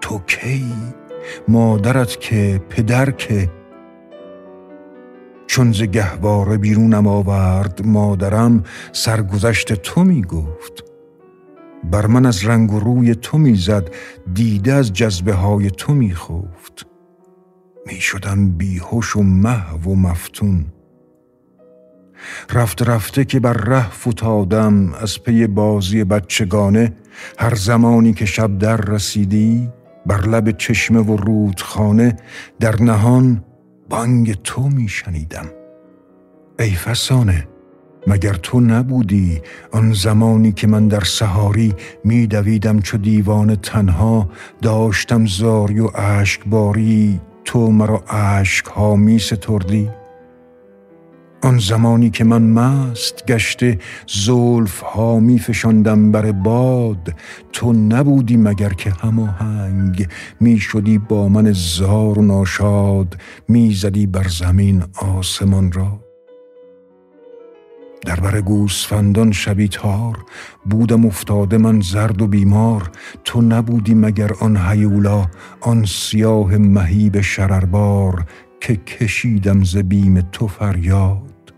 [0.00, 0.72] تو کی؟
[1.48, 3.50] مادرت که پدر که؟
[5.46, 10.84] چون ز گهواره بیرونم آورد مادرم سرگذشت تو می گفت.
[11.90, 13.90] بر من از رنگ و روی تو می‌زد
[14.34, 16.86] دیده از جذبه های تو می خفت.
[17.86, 20.66] می شدم بیهوش و محو و مفتون.
[22.52, 26.92] رفته رفته که بر ره فتادم از پی بازی بچگانه
[27.38, 29.68] هر زمانی که شب در رسیدی
[30.08, 32.16] بر لب چشمه و رودخانه
[32.60, 33.44] در نهان
[33.88, 35.46] بانگ تو می شنیدم.
[36.58, 37.48] ای فسانه
[38.06, 39.40] مگر تو نبودی
[39.72, 44.28] آن زمانی که من در سهاری می دویدم چو دیوان تنها
[44.62, 45.88] داشتم زاری و
[46.46, 49.90] باری تو مرا عشق ها می ستردی؟
[51.42, 53.78] آن زمانی که من مست گشته
[54.26, 57.14] زلف ها می فشندم بر باد
[57.52, 60.08] تو نبودی مگر که هماهنگ؟
[60.40, 63.16] می شدی با من زار و ناشاد
[63.48, 64.84] می زدی بر زمین
[65.18, 66.00] آسمان را.
[68.06, 70.18] در بر گوسفندان شبی تار
[70.70, 72.90] بودم افتاده من زرد و بیمار.
[73.24, 75.26] تو نبودی مگر آن هیولا
[75.60, 78.24] آن سیاه مهیب شرربار.
[78.60, 79.76] که کشیدم ز
[80.32, 81.54] تو فریاد.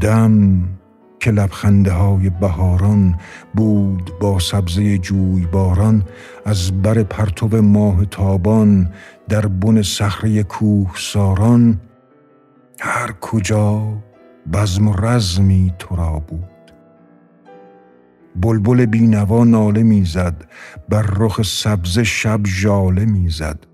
[0.00, 0.68] دم
[1.20, 3.18] که لبخنده های بهاران
[3.54, 6.04] بود با سبزه جوی باران
[6.44, 8.92] از بر پرتو ماه تابان
[9.28, 11.80] در بن صخره کوه ساران.
[12.80, 13.82] هر کجا
[14.52, 16.72] بزم و رزمی تو را بود.
[18.36, 20.44] بلبل بینوا ناله می‌زد
[20.88, 23.66] بر رخ سبز شب ژاله می‌زد.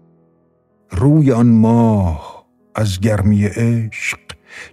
[0.91, 4.19] روی آن ماه از گرمی عشق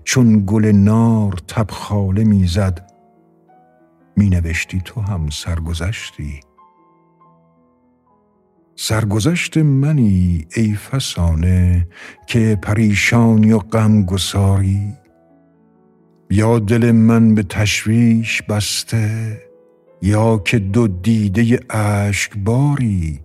[0.03, 2.91] چون گل نار تبخاله می‌زد.
[4.17, 6.39] می نوشتی تو هم سرگذشتی.
[8.75, 11.87] سرگذشت منی ای فسانه
[12.27, 14.93] که پریشانی و غم گساری
[16.29, 19.41] یا دل من به تشویش بسته
[20.01, 23.24] یا که دو دیده اشک باری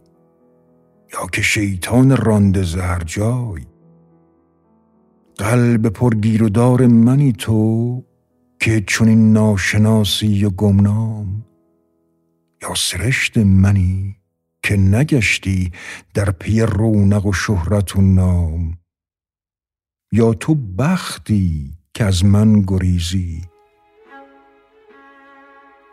[1.13, 3.67] یا که شیطان رانده زهر جای.
[5.37, 8.05] قلب پرگیر و دار منی تو
[8.61, 11.45] که چون ناشناسی و گمنام.
[12.63, 14.17] یا سرشت منی
[14.63, 15.73] که نگشتی
[16.15, 18.79] در پی رونق و شهرت و نام.
[20.13, 23.49] یا تو بختی که از من گریزی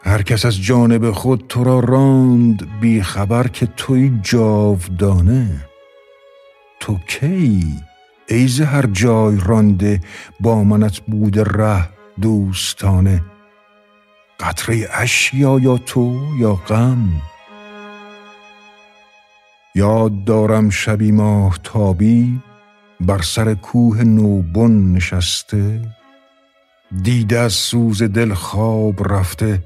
[0.03, 5.65] هر کس از جانب خود تو را راند بی خبر که توی جاودانه.
[6.79, 7.73] تو کی؟
[8.27, 10.01] ای هر جای رانده
[10.39, 11.89] با منت بوده ره
[12.21, 13.23] دوستانه.
[14.39, 17.21] قطره اشیا یا تو یا غم.
[19.75, 22.41] یاد دارم شبی ماه تابی
[22.99, 25.81] بر سر کوه نوبن نشسته.
[27.03, 29.63] دیده از سوز دل خواب رفته.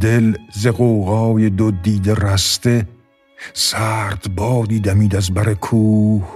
[0.00, 2.86] دل ز قوقای دو دیده رسته
[3.52, 6.28] سرد بادی دمید از بر کوه.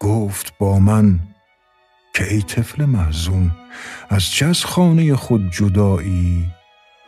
[0.00, 1.20] گفت با من
[2.14, 3.50] که ای طفل محزون
[4.08, 6.46] از چه از خانه خود جدایی؟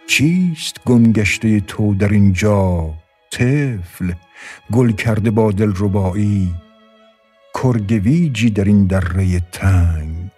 [0.09, 2.95] چیست گم گشته تو در اینجا
[3.33, 4.13] طفل؟
[4.73, 6.55] گل کرده با دل ربایی
[7.55, 10.31] کرگویجی در این دره تنگ.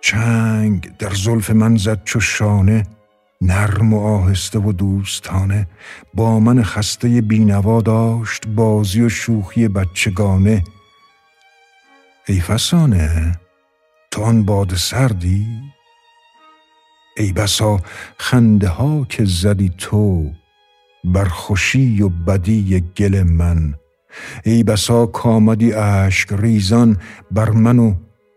[0.00, 2.86] چنگ در زلف من زد چو شانه
[3.40, 5.66] نرم و آهسته و دوستانه
[6.14, 10.64] با من خسته بینوا داشت بازی و شوخی بچگانه.
[12.26, 13.38] ای فسانه
[14.10, 15.46] تو آن باد سردی؟
[17.16, 17.80] ای بسا
[18.18, 20.30] خنده ها که زدی تو
[21.04, 23.74] بر خوشی و بدی گل من.
[24.44, 26.96] ای بسا کامدی اشک ریزان
[27.30, 27.94] بر من و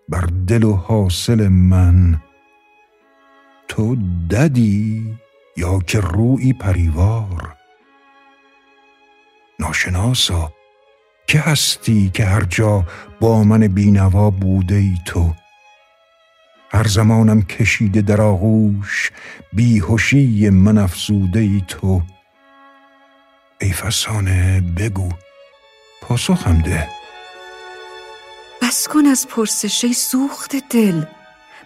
[0.09, 2.21] بر دل و حاصل من.
[3.72, 3.95] تو
[4.32, 5.17] ددی
[5.57, 7.55] یا که روی پریوار؟
[9.59, 10.51] ناشناسا
[11.28, 12.86] که هستی که هر جا
[13.19, 15.34] با من بینوا بوده ای تو؟
[16.72, 19.11] هر زمانم کشیده در آغوش
[19.53, 22.01] بیهوشی من افزوده ای تو؟
[23.61, 25.09] ای فسانه بگو
[26.01, 26.89] پاسخم ده.
[28.61, 31.03] بس کن از پرسشه سوخت دل.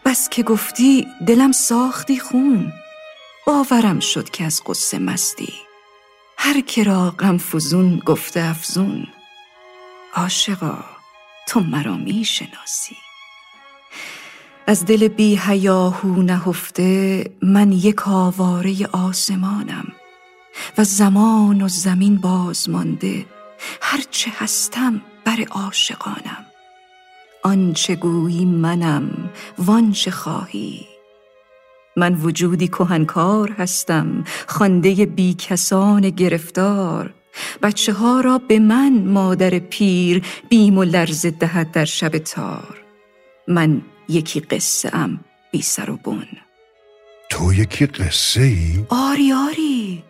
[0.05, 2.73] بس که گفتی دلم ساختی خون.
[3.47, 5.53] باورم شد که از قصه مستی.
[6.37, 9.07] هر که را غم فزون گفته افزون.
[10.13, 10.77] عاشقا
[11.47, 12.95] تو مرا می شناسی
[14.67, 19.87] از دل بی هیاهو نهفته من یک آواره آسمانم.
[20.77, 23.25] و زمان و زمین باز مانده
[23.81, 26.44] هرچه هستم بر عاشقانم.
[27.45, 30.85] آنچه گویی منم وانچه خواهی.
[31.97, 37.13] من وجودی کهنکار هستم خانده بی کسان گرفتار.
[37.61, 42.77] بچه ها را به من مادر پیر بیم و لرز دهد در شب تار.
[43.47, 45.19] من یکی قصه ام
[45.51, 46.27] بی سر و بن.
[47.29, 50.03] تو یکی قصه ای؟ آری آری.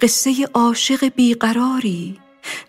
[0.00, 2.18] قصه عاشق بیقراری.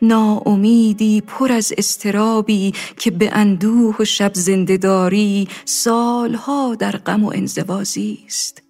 [0.01, 8.19] ناامیدی پر از استرابی که به اندوه و شب زندهداری سالها در غم و انزوازی
[8.27, 8.63] است.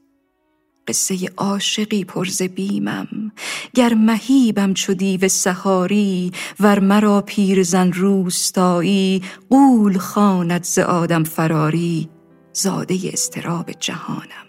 [0.87, 3.31] قصه عاشقی پرز بیمم.
[3.73, 12.09] گر مهیبم چو دیو سهاری ور مرا پیرزن روستایی قول خواند ز آدم فراری.
[12.53, 14.47] زاده استراب جهانم.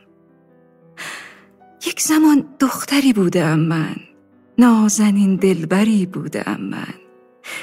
[1.87, 3.97] یک زمان دختری بودم من.
[4.59, 6.95] نازنین دلبری بودم من.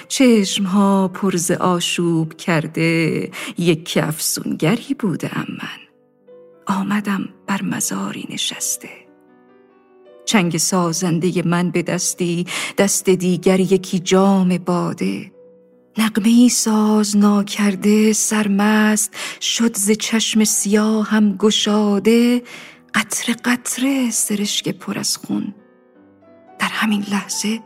[0.08, 5.80] چشمها پرز آشوب کرده یک افسونگری بودم من.
[6.76, 8.90] آمدم بر مزاری نشسته.
[10.26, 12.46] چنگ سازنده من به دستی
[12.78, 15.32] دست دیگر یکی جام باده.
[15.98, 22.42] نقمه ساز ناکرده سرمست شد ز چشم سیاه هم گشاده.
[22.94, 25.54] قطره قطره سرشک پر از خون
[26.62, 27.60] در همین لحظه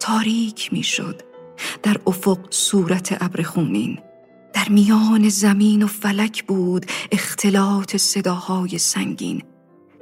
[0.00, 1.22] تاریک می‌شد.
[1.82, 3.98] در افق صورت ابر خونین.
[4.52, 9.42] در میان زمین و فلک بود اختلاط صداهای سنگین.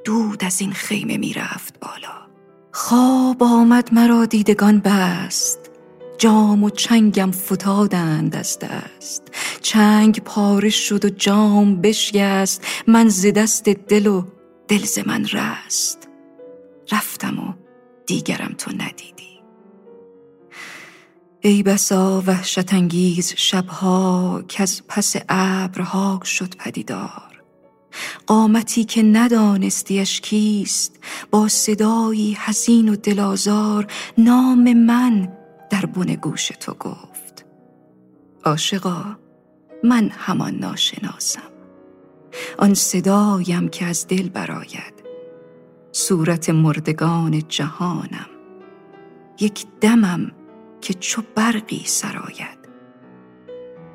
[0.05, 2.26] دود از این خیمه می‌رفت بالا.
[2.72, 5.70] خواب آمد مرا دیدگان بست.
[6.18, 9.22] جام و چنگم فتادند از دست.
[9.61, 12.66] چنگ پاره شد و جام بشکست.
[12.86, 14.24] من ز دست دل و
[14.68, 16.09] دل ز من رست.
[16.92, 17.59] رفتم و
[18.11, 19.40] دیگرم تو ندیدی.
[21.40, 27.42] ای بسا وحشت انگیز شبها که از پس ابرها شد پدیدار.
[28.26, 30.98] قامتی که ندانستیش کیست
[31.30, 33.86] با صدایی حزین و دلازار
[34.18, 35.32] نام من
[35.70, 37.44] در بن گوش تو گفت.
[38.44, 39.16] عاشقا
[39.84, 41.50] من همان ناشناسم.
[42.58, 44.99] آن صدایم که از دل براید
[45.93, 48.26] صورت مردگان جهانم.
[49.41, 50.32] یک دمم
[50.80, 52.59] که چو برقی سراید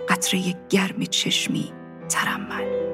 [0.09, 1.71] قطره گرم چشمی
[2.09, 2.84] ترمل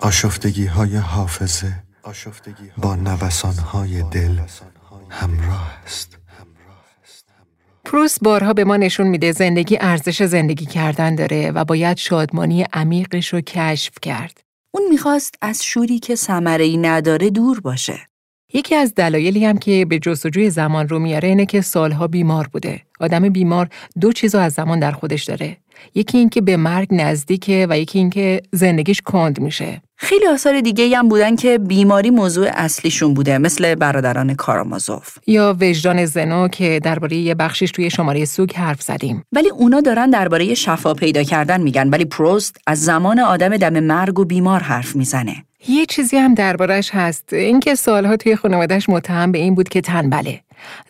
[0.00, 1.82] آشفتگی های حافظه
[2.78, 4.38] با نوسان های دل
[5.10, 6.18] همراه است
[7.84, 13.28] پروس بارها به ما نشون میده زندگی ارزش زندگی کردن داره و باید شادمانی عمیقش
[13.28, 14.40] رو کشف کرد.
[14.70, 17.98] اون می‌خواست از شوری که ثمره نداره دور باشه.
[18.54, 22.82] یکی از دلایلی هم که به جستجوی زمان رو میاره اینه که سالها بیمار بوده.
[23.00, 23.68] آدم بیمار
[24.00, 25.56] دو چیزو از زمان در خودش داره.
[25.94, 29.82] یکی اینکه به مرگ نزدیکه و یکی اینکه زندگیش کند میشه.
[29.96, 35.18] خیلی آثار دیگه هم بودن که بیماری موضوع اصلیشون بوده مثل برادران کارامازوف.
[35.26, 39.24] یا وجدان زنو که درباره یه بخشش توی شماره سوگ حرف زدیم.
[39.32, 44.18] ولی اونا دارن درباره شفا پیدا کردن میگن ولی پروست از زمان آدم دم مرگ
[44.18, 45.44] و بیمار حرف می‌زنه.
[45.68, 47.32] یه چیزی هم دربارش هست.
[47.32, 50.40] اینکه سالها توی خانوادهش متهم به این بود که تنبله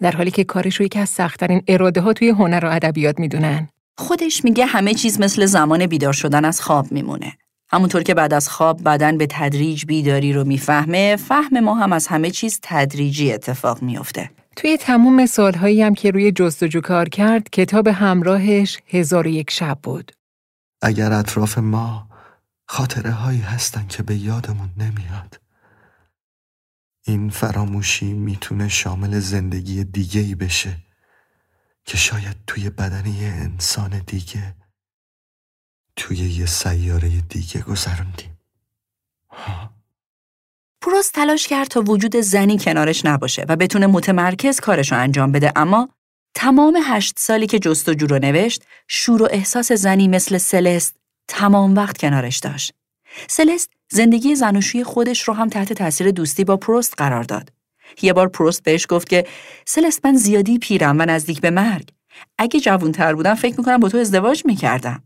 [0.00, 3.68] در حالی که کارش رو یکی از سختترین اراده ها توی هنر و ادبیات می‌دونن.
[3.98, 7.32] خودش میگه همه چیز مثل زمان بیدار شدن از خواب میمونه.
[7.68, 12.06] همونطور که بعد از خواب بدن به تدریج بیداری رو می‌فهمه، فهم ما هم از
[12.06, 14.30] همه چیز تدریجی اتفاق میافته.
[14.56, 19.78] توی تموم سالهایی هم که روی جستجو کار کرد، کتاب همراهش هزار و یک شب
[19.82, 20.12] بود.
[20.82, 22.08] اگر اطراف ما
[22.68, 25.40] خاطره هایی هستن که به یادمون نمیاد.
[27.06, 30.76] این فراموشی می‌تونه شامل زندگی دیگهی بشه
[31.84, 34.54] که شاید توی بدن یه انسان دیگه
[35.96, 38.38] توی یه سیاره دیگه گذروندیم
[40.80, 45.52] پروست تلاش کرد تا وجود زنی کنارش نباشه و بتونه متمرکز کارش رو انجام بده
[45.56, 45.88] اما
[46.34, 50.96] تمام هشت سالی که جستجو رو نوشت شور و احساس زنی مثل سلست
[51.28, 52.72] تمام وقت کنارش داشت.
[53.28, 57.52] سلست زندگی زنوشوی خودش رو هم تحت تاثیر دوستی با پروست قرار داد.
[58.02, 59.26] یه بار پروست بهش گفت که
[59.66, 61.88] سلست من زیادی پیرم و نزدیک به مرگ.
[62.38, 65.02] اگه جوانتر بودم فکر می‌کنم با تو ازدواج می‌کردم.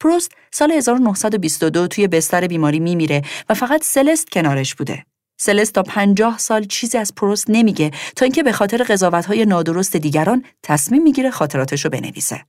[0.00, 5.04] پروست سال 1922 توی بستر بیماری میمیره و فقط سلست کنارش بوده.
[5.40, 10.44] سلست تا پنجاه سال چیزی از پروست نمیگه تا اینکه به خاطر قضاوت‌های نادرست دیگران
[10.62, 12.44] تصمیم می‌گیره خاطراتش رو بنویسه.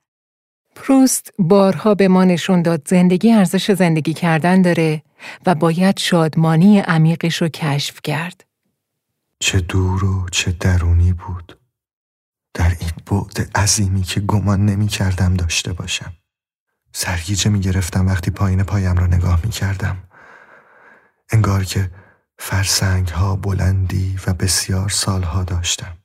[0.76, 5.02] پروست بارها به ما نشون داد زندگی ارزش زندگی کردن داره
[5.46, 8.47] و باید شادمانی عمیقش رو کشف کرد.
[9.40, 11.60] چه دور و چه درونی بود.
[12.54, 16.14] در این بعد عظیمی که گمان نمی کردم داشته باشم.
[16.94, 20.04] سرگیجه می گرفتم وقتی پایین پایم را نگاه می کردم.
[21.32, 21.92] انگار که
[22.40, 25.98] فرسنگ ها بلندی و بسیار سالها داشتم.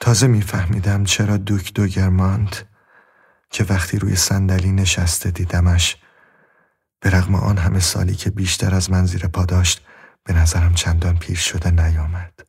[0.00, 2.64] تازه میفهمیدم چرا دوک دوگرمانت
[3.50, 5.96] که وقتی روی صندلی نشسته دیدمش
[7.00, 9.87] به رغم آن همه سالی که بیشتر از من زیر پا داشت
[10.28, 12.46] به نظرم چندان پیر شده نیامد.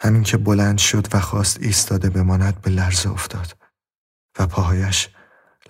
[0.00, 3.56] همین که بلند شد و خواست ایستاده بماند به لرزه افتاد
[4.38, 5.08] و پاهایش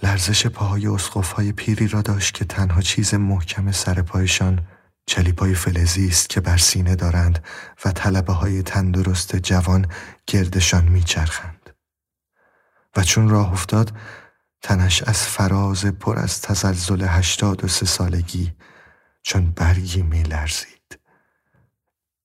[0.02, 4.66] لرزش پاهای اسقفهای پیری را داشت که تنها چیز محکم سر پایشان
[5.06, 7.44] چلیپای فلزی است که بر سینه دارند
[7.84, 9.86] و طلبه های تندرست جوان
[10.26, 11.70] گردشان میچرخند
[12.96, 13.92] و چون راه افتاد
[14.62, 18.52] تنش از فراز پر از تزلزل هشتاد و سه سالگی
[19.22, 20.73] چون برگی می لرزید.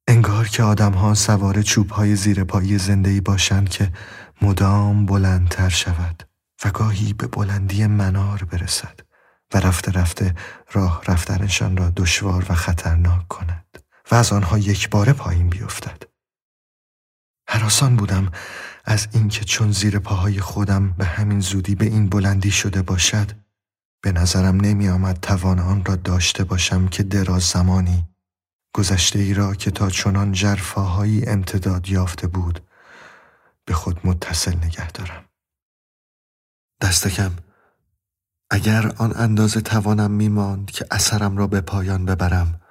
[0.10, 3.92] انگار که آدم ها سوار چوب های زیر پایی زندگی باشند که
[4.42, 6.24] مدام بلندتر شود
[6.66, 9.00] و گاهی به بلندی منار برسد.
[9.54, 10.36] و رفته رفته
[10.72, 16.04] راه رفتنشان را دشوار و خطرناک کند و از آنها یک باره پایین بیفتد.
[17.50, 18.32] حراسان بودم
[18.86, 23.32] از اینکه چون زیر پاهای خودم به همین زودی به این بلندی شده باشد
[24.02, 28.06] به نظرم نمی آمد توان آن را داشته باشم که دراز زمانی
[28.74, 32.68] گذشته ای را که تا چنان جرفاهایی امتداد یافته بود
[33.66, 35.26] به خود متصل نگه دارم.
[36.82, 37.32] دستکم
[38.52, 42.62] اگر آن اندازه توانم میماند که اثرم را به پایان ببرم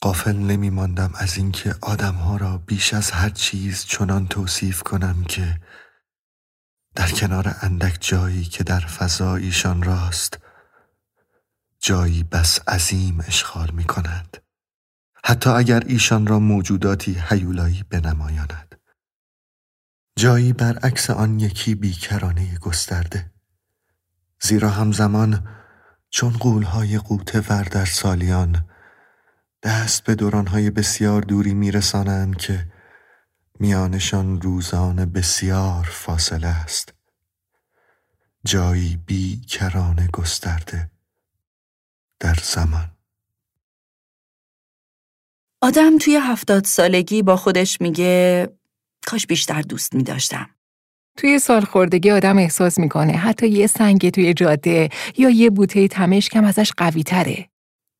[0.00, 5.60] قافل نمی ماندم از اینکه آدمها را بیش از هر چیز چنان توصیف کنم که
[6.94, 10.38] در کنار اندک جایی که در فضا ایشان راست
[11.86, 14.36] جایی بس عظیم اشغال می کند
[15.24, 18.80] حتی اگر ایشان را موجوداتی هیولایی بنمایاند.
[20.16, 23.32] جایی برعکس آن یکی بیکرانه گسترده.
[24.40, 25.48] زیرا همزمان
[26.10, 28.68] چون قولهای قوت ور در سالیان
[29.62, 32.72] دست به دورانهای بسیار دوری میرسانند که
[33.60, 36.94] میانشان روزان بسیار فاصله است.
[38.44, 40.93] جایی بی کرانه گسترده.
[42.24, 42.90] در زمان
[45.62, 48.48] آدم توی هفتاد سالگی با خودش میگه
[49.06, 50.50] کاش بیشتر دوست میداشتم
[51.16, 56.44] توی سالخوردگی آدم احساس می‌کنه حتی یه سنگ توی جاده یا یه بوته تمش کم
[56.44, 57.48] ازش قوی تره.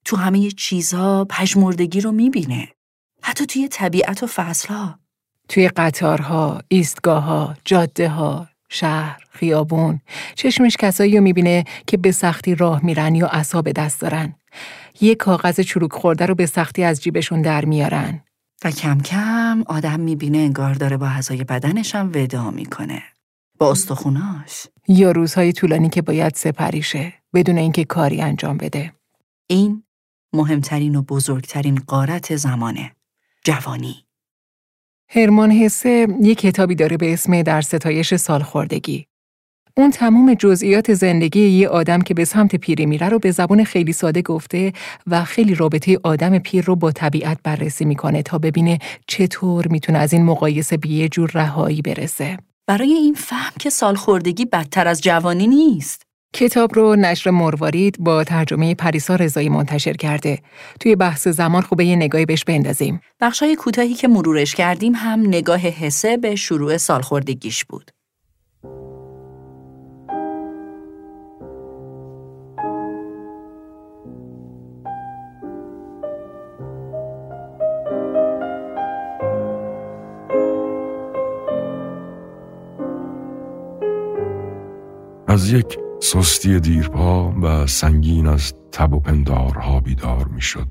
[0.05, 2.69] تو همه چیزها پژمردگی رو می‌بینه.
[3.23, 4.99] حتی توی طبیعت و فصلها.
[5.49, 10.01] توی قطارها، ایستگاهها، جاده ها، شهر، خیابون،
[10.35, 14.35] چشمش کسایی رو می‌بینه که به سختی راه میرن یا اصاب دست دارن.
[15.01, 18.21] یه کاغذ چروک خورده رو به سختی از جیبشون در میارن.
[18.65, 23.03] و کم کم آدم می‌بینه انگار داره با اعضای بدنش هم ودا می‌کنه.
[23.59, 24.67] با استخوناش.
[24.89, 28.93] یا روزهای طولانی که باید سپریشه بدون اینکه کاری انجام بده.
[29.47, 29.83] این
[30.33, 32.93] مهمترین و بزرگترین قارت زمانه.
[33.45, 34.04] جوانی.
[35.09, 39.07] هرمان حسه یک کتابی داره به اسم در ستایش سالخوردگی.
[39.77, 43.93] اون تمام جزئیات زندگی یه آدم که به سمت پیری میره رو به زبان خیلی
[43.93, 44.73] ساده گفته
[45.07, 50.13] و خیلی رابطه آدم پیر رو با طبیعت بررسی می‌کنه تا ببینه چطور می‌تونه از
[50.13, 52.37] این مقایسه به یه جور رهایی برسه.
[52.67, 56.04] برای این فهم که سالخوردگی بدتر از جوانی نیست.
[56.35, 60.39] کتاب رو نشر مروارید با ترجمه پریسا رضایی منتشر کرده.
[60.81, 63.01] توی بحث زمان خوبه یه نگاهی بهش بندازیم.
[63.21, 67.91] بخشای کوتاهی که مرورش کردیم هم نگاه حسه به شروع سالخوردگیش بود.
[85.29, 90.69] از یک سستی دیرپا و سنگین از تب و پندارها بیدار می شد.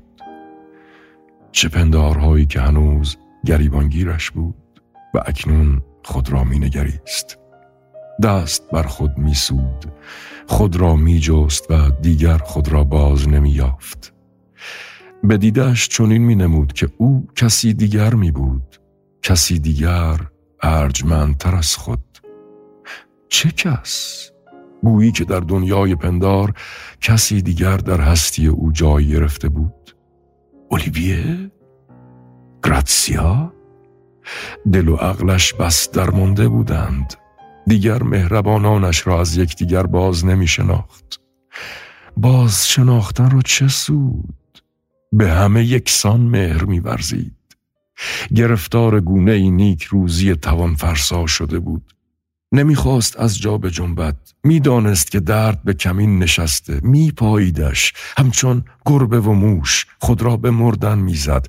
[1.52, 3.16] چه پندارهایی که هنوز
[3.46, 4.82] گریبانگیرش بود
[5.14, 7.38] و اکنون خود را می نگریست.
[8.22, 9.84] دست بر خود می سود
[10.46, 14.12] خود را می جست و دیگر خود را باز نمی یافت
[15.24, 18.80] به دیدش چنین می نمود که او کسی دیگر می بود
[19.22, 20.20] کسی دیگر
[20.62, 22.18] ارجمندتر از خود
[23.28, 24.33] چه کس؟
[24.84, 26.54] گویی که در دنیای پندار
[27.00, 29.96] کسی دیگر در هستی او جای گرفته بود.
[30.68, 31.50] اولیویه؟
[32.64, 33.52] گراتسیا؟
[34.72, 37.14] دل و عقلش بس درمانده بودند.
[37.66, 41.20] دیگر مهربانانش را از یکدیگر باز نمی شناخت.
[42.16, 44.62] باز شناختن را چه سود؟
[45.12, 47.36] به همه یکسان مهر می ورزید.
[48.34, 51.94] گرفتار گونه ای نیک روزی توان فرسا شده بود.
[52.54, 54.34] نمی‌خواست از جا به جنبت.
[54.44, 57.92] می‌دانست که درد به کمین نشسته میپاییدش.
[58.18, 61.46] همچون گربه و موش خود را به مردن می‌زد.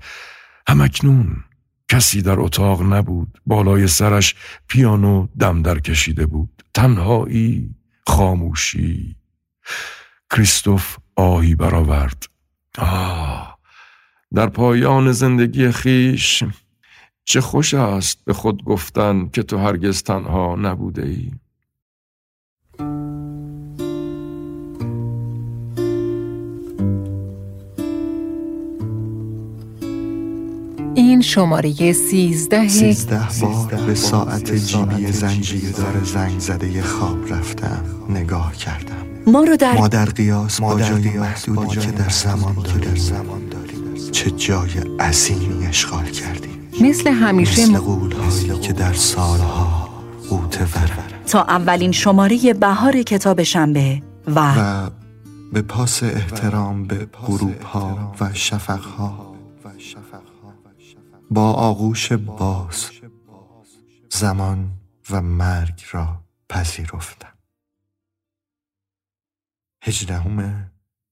[0.68, 1.44] همکنون
[1.90, 3.42] کسی در اتاق نبود.
[3.46, 4.36] بالای سرش
[4.68, 6.64] پیانو دم در کشیده بود.
[6.74, 7.76] تنهایی
[8.08, 9.16] خاموشی.
[10.30, 12.24] کریستوف آهی برآورد.
[12.78, 13.60] آه
[14.34, 16.44] در پایان زندگی خیش
[17.26, 21.32] چه خوش است به خود گفتن که تو هرگز تنها نبوده ای؟
[30.96, 38.96] این شماره سیزده سیزده بار به ساعت جیبی زنجیردار زنگ زده خواب رفتم نگاه کردم.
[39.28, 42.56] ما رو در ما در قیاس با جای محدودی که در زمان
[43.52, 44.12] داریم.
[44.12, 46.55] چه جای عظیمی اشغال کردیم.
[46.82, 49.90] مثل همیشه مثل قولهایی که در سالها
[50.30, 50.68] قوتور
[51.28, 54.90] تا اولین شماره بهار کتاب شنبه و و
[55.54, 59.36] به پاس احترام به غروب ها و شفق ها
[61.32, 62.90] با آغوش باز
[64.10, 64.72] زمان
[65.10, 66.20] و مرگ را
[66.50, 67.34] پذیرفتم.
[69.84, 70.70] هجدهم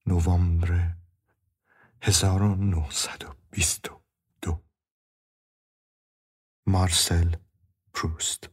[0.08, 0.90] نوامبر
[2.02, 4.03] 1922
[6.68, 7.36] مارسل
[7.94, 8.53] پروست.